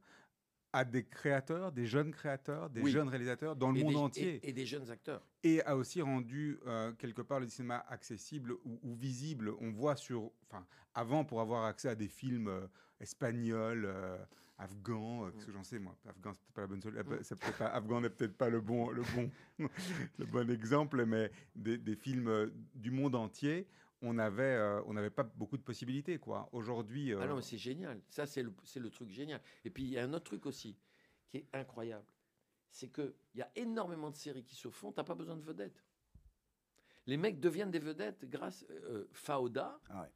[0.73, 2.91] à des créateurs, des jeunes créateurs, des Oui.
[2.91, 4.41] jeunes réalisateurs dans le et monde des, entier.
[4.43, 5.23] Et, et des jeunes acteurs.
[5.43, 9.53] et a aussi rendu euh, quelque part le cinéma accessible ou, ou visible.
[9.61, 12.67] On voit sur, enfin, avant pour avoir accès à des films euh,
[13.01, 14.19] espagnols, euh,
[14.59, 18.11] afghans, qu'est-ce que j'en sais moi, afghan c'est peut-être pas la bonne solution, afghan n'est
[18.11, 19.31] peut-être pas le bon, le bon,
[20.19, 23.69] le bon exemple, mais des, des films du monde entier.
[24.01, 26.49] On euh, on n'avait pas beaucoup de possibilités quoi.
[26.53, 28.01] Aujourd'hui, euh, Ah non, c'est génial.
[28.09, 29.41] Ça, c'est le, c'est le truc génial.
[29.65, 30.79] Et puis, il y a un autre truc aussi
[31.29, 32.07] qui est incroyable.
[32.71, 35.85] C'est qu'il y a énormément de séries qui se font, tu pas besoin de vedettes.
[37.07, 39.81] Les mecs deviennent des vedettes grâce euh, Faoda.
[39.89, 40.09] Ah ouais.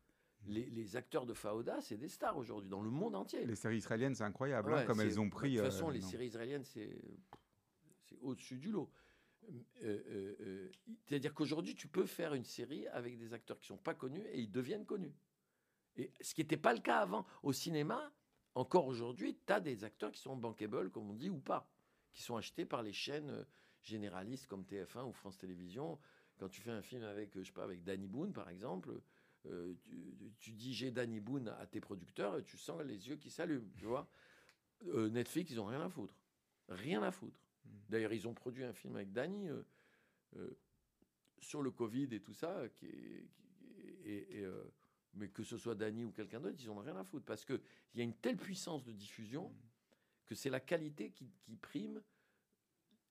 [0.46, 3.46] Les, les acteurs de Faoda, c'est des stars aujourd'hui dans le monde entier.
[3.46, 5.52] les séries israéliennes, c'est incroyable, hein, comme elles ont De pris.
[5.54, 6.08] toute euh, façon, les non.
[6.08, 7.00] séries israéliennes, c'est
[8.20, 8.90] au-dessus du lot.
[9.50, 10.72] Euh, euh, euh,
[11.06, 14.40] C'est-à-dire qu'aujourd'hui, tu peux faire une série avec des acteurs qui sont pas connus et
[14.40, 15.14] ils deviennent connus.
[15.96, 17.26] Et ce qui n'était pas le cas avant.
[17.42, 18.12] Au cinéma,
[18.54, 21.68] encore aujourd'hui, tu as des acteurs qui sont bankable, comme on dit, ou pas,
[22.12, 23.44] qui sont achetés par les chaînes
[23.82, 25.98] généralistes comme TF1 ou France Télévisions.
[26.38, 29.00] Quand tu fais un film avec, je sais pas, avec Danny Boone, par exemple,
[30.38, 33.70] tu, dis j'ai Danny Boone à tes producteurs et tu sens les yeux qui s'allument,
[33.76, 34.08] tu vois.
[34.84, 36.14] Netflix, ils ont rien à foutre.
[36.68, 37.38] Rien à foutre.
[37.64, 37.68] Mm.
[37.88, 39.62] D'ailleurs, ils ont produit un film avec Danny euh,
[40.36, 40.50] euh,
[41.38, 43.52] sur le Covid et tout ça, qui est, qui-
[44.04, 44.64] et, et, euh,
[45.14, 47.44] mais que ce soit Danny ou quelqu'un d'autre, ils en ont rien à foutre parce
[47.44, 47.60] qu'il
[47.94, 49.56] y a une telle puissance de diffusion Mm.
[50.26, 52.02] que c'est la qualité qui, qui prime.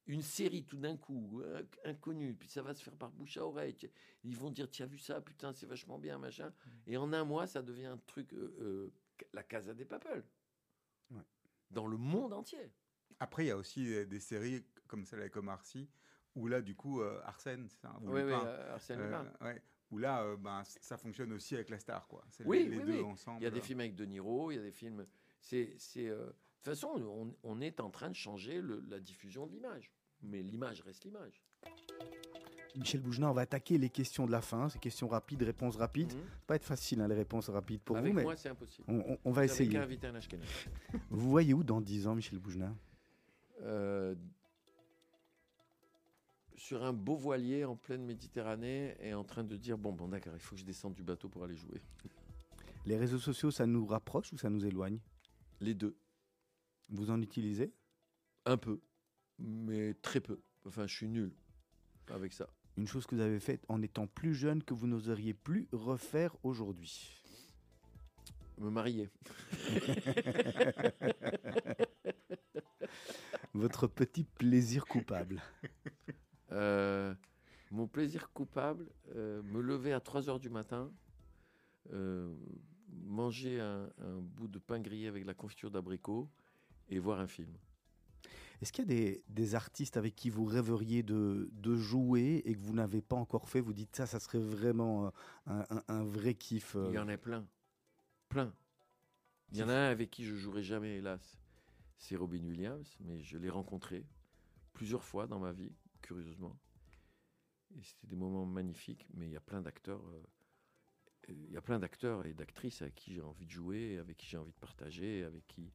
[0.07, 1.43] Une série tout d'un coup,
[1.85, 3.77] inconnue, puis ça va se faire par bouche à oreille.
[4.23, 6.49] Ils vont dire, tu as vu ça, putain, c'est vachement bien, machin.
[6.49, 6.69] Mm.
[6.87, 8.33] Et en un mois, ça devient un truc,
[9.31, 10.23] la Casa des Papel.
[11.11, 11.21] Ouais.
[11.69, 12.71] Dans le monde entier.
[13.21, 15.87] Après, il y a aussi des séries comme celle avec Omar Sy,
[16.35, 19.31] où là, du coup, euh, Arsène, c'est ça, ou Oui, oui, euh, Arsène euh, Lupin.
[19.45, 19.61] ouais,
[19.91, 22.23] où là, euh, ben, ça fonctionne aussi avec la star, quoi.
[22.29, 23.03] C'est Oui, les, les oui, deux oui.
[23.03, 23.39] ensemble.
[23.41, 25.05] Il y a des films avec De Niro, il y a des films.
[25.39, 26.31] C'est, c'est, euh, De
[26.63, 29.91] toute façon, on, on est en train de changer le- la diffusion de l'image.
[30.23, 31.43] Mais l'image reste l'image.
[32.75, 34.69] Michel Bougena, on va attaquer les questions de la fin.
[34.69, 36.13] Ces questions rapides, réponses rapides.
[36.13, 36.19] Mhm.
[36.19, 38.49] Ça va pas être facile, hein, les réponses rapides pour Avec vous, mais moi, c'est
[38.49, 38.85] impossible.
[38.87, 39.69] on, on- on va essayer.
[39.71, 40.47] qu'à inviter un Ashkenaz.
[41.09, 42.73] Vous voyez où dans 10 ans, Michel Bougena
[43.61, 44.15] Euh,
[46.55, 50.33] sur un beau voilier en pleine Méditerranée et en train de dire bon, bon d'accord,
[50.35, 51.81] il faut que je descende du bateau pour aller jouer.
[52.85, 54.99] Les réseaux sociaux, ça nous rapproche ou ça nous éloigne?
[55.59, 55.95] Les deux.
[56.89, 57.73] Vous en utilisez?
[58.45, 58.81] Un peu.
[59.39, 60.39] Mais très peu.
[60.65, 61.31] Enfin, je suis nul
[62.09, 62.47] avec ça.
[62.77, 66.35] Une chose que vous avez faite en étant plus jeune que vous n'oseriez plus refaire
[66.43, 67.23] aujourd'hui?
[68.57, 69.09] Me marier.
[73.53, 75.41] Votre petit plaisir coupable.
[76.53, 77.15] Euh,
[77.69, 80.91] mon plaisir coupable, euh, me lever à 3 heures du matin,
[81.93, 82.35] euh,
[82.89, 86.29] manger un, un bout de pain grillé avec la confiture d'abricot
[86.89, 87.53] et voir un film.
[88.61, 92.53] Est-ce qu'il y a des, des artistes avec qui vous rêveriez de, de jouer et
[92.53, 93.61] que vous n'avez pas encore fait?
[93.61, 95.13] Vous dites ça, ça serait vraiment
[95.45, 96.75] un, un- un vrai kiff.
[96.89, 97.47] Il y en a plein.
[98.27, 98.53] Plein.
[99.53, 101.40] Il y en a un avec qui je jouerai jamais, hélas.
[102.01, 104.03] C'est Robin Williams, mais je l'ai rencontré
[104.73, 105.71] plusieurs fois dans ma vie,
[106.01, 106.57] curieusement.
[107.75, 110.03] Et c'était des moments magnifiques, mais il y a plein d'acteurs.
[110.07, 110.23] euh,
[111.29, 114.17] euh, il y a plein d'acteurs et d'actrices avec qui j'ai envie de jouer, avec
[114.17, 115.71] qui j'ai envie de partager, avec qui,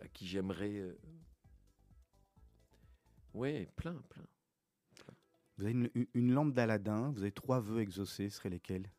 [0.00, 0.74] à qui j'aimerais.
[0.74, 0.98] euh,
[3.32, 4.26] Ouais, plein, plein.
[5.56, 8.90] Vous avez une, lampe d'Aladin, vous avez trois vœux exaucés, ce seraient lesquels?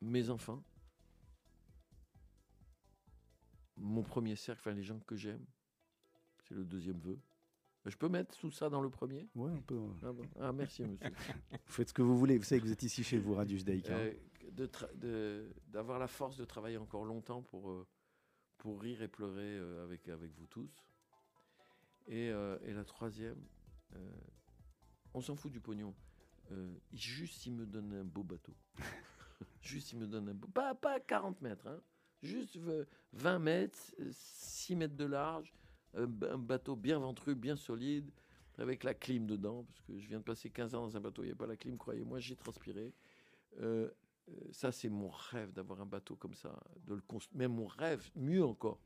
[0.00, 0.64] Mes enfants,
[3.76, 5.44] mon premier cercle, enfin les gens que j'aime.
[6.44, 7.18] C'est le deuxième vœu.
[7.84, 9.28] Je peux mettre tout ça dans le premier?
[9.36, 9.80] Ouais, on peut.
[10.02, 10.24] ah, bon?
[10.40, 11.08] Ah, merci, monsieur.
[11.10, 12.36] Vous faites ce que vous voulez.
[12.36, 13.92] Vous savez que vous êtes ici chez vous, Radio Judaïka.
[13.96, 14.12] Euh,
[14.50, 17.86] de tra- de- D'avoir la force de travailler encore longtemps pour, euh,
[18.58, 20.84] pour rire et pleurer euh, avec, avec vous tous.
[22.08, 23.40] Et, euh, et la troisième,
[23.94, 24.10] euh,
[25.14, 25.94] on s'en fout du pognon.
[26.52, 28.54] Euh, juste, il me donne un beau bateau.
[29.60, 30.48] juste, il me donne un beau.
[30.48, 31.80] Pas, pas 40 mètres, hein.
[32.22, 35.52] Juste euh, 20 mètres, euh, 6 mètres de large,
[35.94, 38.10] un ba- un bateau bien ventru, bien solide,
[38.58, 41.22] avec la clim dedans, parce que je viens de passer 15 ans dans un bateau,
[41.22, 42.92] il n'y a pas la clim, croyez-moi, j'ai transpiré.
[43.60, 43.90] Euh,
[44.28, 47.38] euh, ça, c'est mon rêve d'avoir un bateau comme ça, de le construire.
[47.38, 48.80] Même mon rêve, mieux encore,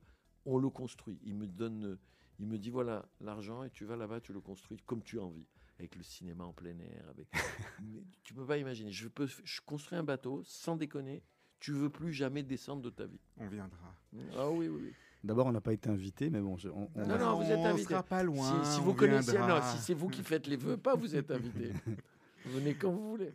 [0.45, 1.19] on le construit.
[1.23, 1.99] Il me donne,
[2.39, 5.23] il me dit voilà l'argent et tu vas là-bas, tu le construis comme tu as
[5.23, 5.47] envie,
[5.79, 7.09] avec le cinéma en plein air.
[7.09, 7.29] Avec...
[7.83, 8.91] Mais tu peux pas imaginer.
[8.93, 11.23] Je peux, je construis un bateau sans déconner.
[11.61, 13.21] Tu veux plus jamais descendre de ta vie.
[13.37, 13.95] On viendra.
[14.37, 14.93] Ah oui, oui, oui.
[15.23, 17.59] D'abord, on n'a pas été invité, mais bon, je- on, on Non, non, vous êtes
[17.59, 17.89] on invité.
[17.93, 18.65] sera pas loin.
[18.65, 19.61] si, si on vous connaissez, viendra.
[19.61, 21.73] non, si c'est vous qui faites les vœux, pas vous êtes invité.
[22.47, 23.33] Venez quand vous voulez.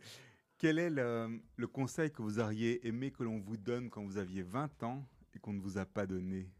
[0.58, 4.18] Quel est le, le conseil que vous auriez aimé que l'on vous donne quand vous
[4.18, 6.50] aviez 20 ans et qu'on ne vous a pas donné?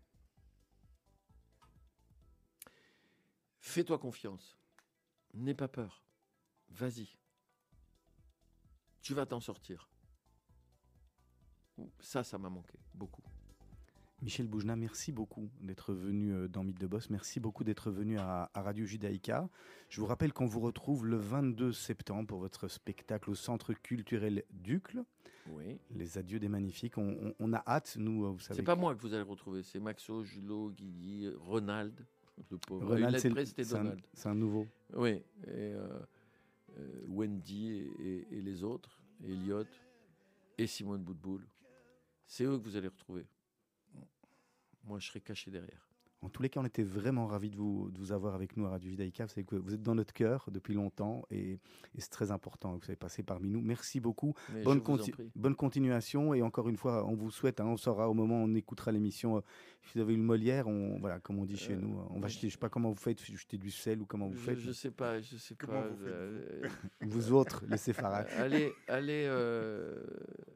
[3.61, 4.57] Fais-toi confiance.
[5.35, 6.03] N'aie pas peur.
[6.71, 7.09] Vas-y.
[9.01, 9.89] Tu vas t'en sortir.
[12.01, 13.22] Ça, ça m'a manqué beaucoup.
[14.22, 17.11] Michel Boujna, merci beaucoup d'être venu euh, dans Mythe de Boss.
[17.11, 19.49] Merci beaucoup d'être venu à, à Radio Judaïka.
[19.91, 24.43] Je vous rappelle qu'on vous retrouve le 22 septembre pour votre spectacle au Centre culturel
[24.51, 25.05] Ducle.
[25.51, 25.79] Oui.
[25.95, 26.97] Les adieux des magnifiques.
[26.97, 28.57] On, on- on a hâte, nous, euh, vous savez.
[28.57, 31.95] C'est pas moi que vous allez retrouver, c'est Maxo, Julot, Guigui, Ronald,
[32.51, 32.87] le pauvre.
[32.89, 33.18] Ronald,
[34.14, 34.66] c'est un, nouveau.
[34.95, 35.11] Oui.
[35.11, 35.99] Et euh,
[36.79, 39.64] euh, Wendy et, et- et les autres, Elliot
[40.59, 41.47] et Simone Boutboul.
[42.27, 43.27] C'est eux que vous allez retrouver.
[44.85, 45.86] Moi, je serai caché derrière.
[46.23, 48.67] En tous les cas, on était vraiment ravis de vous, de vous avoir avec nous
[48.67, 49.25] à Radio Judaïka.
[49.27, 51.53] Vous savez que vous êtes dans notre cœur depuis longtemps et,
[51.95, 53.61] et c'est très important que vous avez passé parmi nous.
[53.61, 54.35] Merci beaucoup.
[54.53, 58.09] Mais Bonne, conti- bonne continuation et encore une fois, on vous souhaite, hein, on saura
[58.09, 59.41] au moment où on écoutera l'émission, euh,
[59.83, 62.29] si vous avez une Molière, on, voilà, comme on dit chez Euh, nous, on va
[62.29, 64.59] jeter, je sais pas comment vous faites, jeter du sel ou comment vous Je, faites,
[64.59, 65.89] je sais pas, je sais Comment pas.
[65.89, 66.62] vous euh,
[67.03, 68.27] vous autres, les séfarades.
[68.39, 69.27] Allez, allez,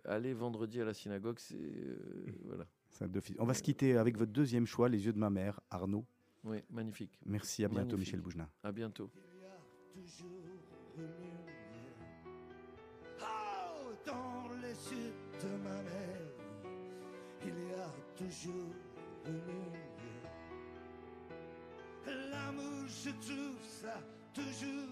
[0.04, 1.58] allez vendredi à la synagogue, c'est
[2.46, 2.66] voilà.
[3.38, 6.04] On va se quitter avec votre deuxième choix, Les yeux de ma mère, Arnaud.
[6.44, 7.18] Oui, magnifique.
[7.26, 8.14] Merci, à bientôt Magnifique.
[8.14, 8.48] Michel Boujna.
[8.62, 9.10] À bientôt.
[9.14, 9.58] Il y a
[9.92, 10.28] toujours
[10.96, 11.40] une lumière.
[13.20, 16.30] Oh, dans les yeux de ma mère,
[17.42, 18.74] il y a toujours
[19.26, 19.80] une.
[22.30, 24.00] L'amour, je trouve ça
[24.32, 24.88] toujours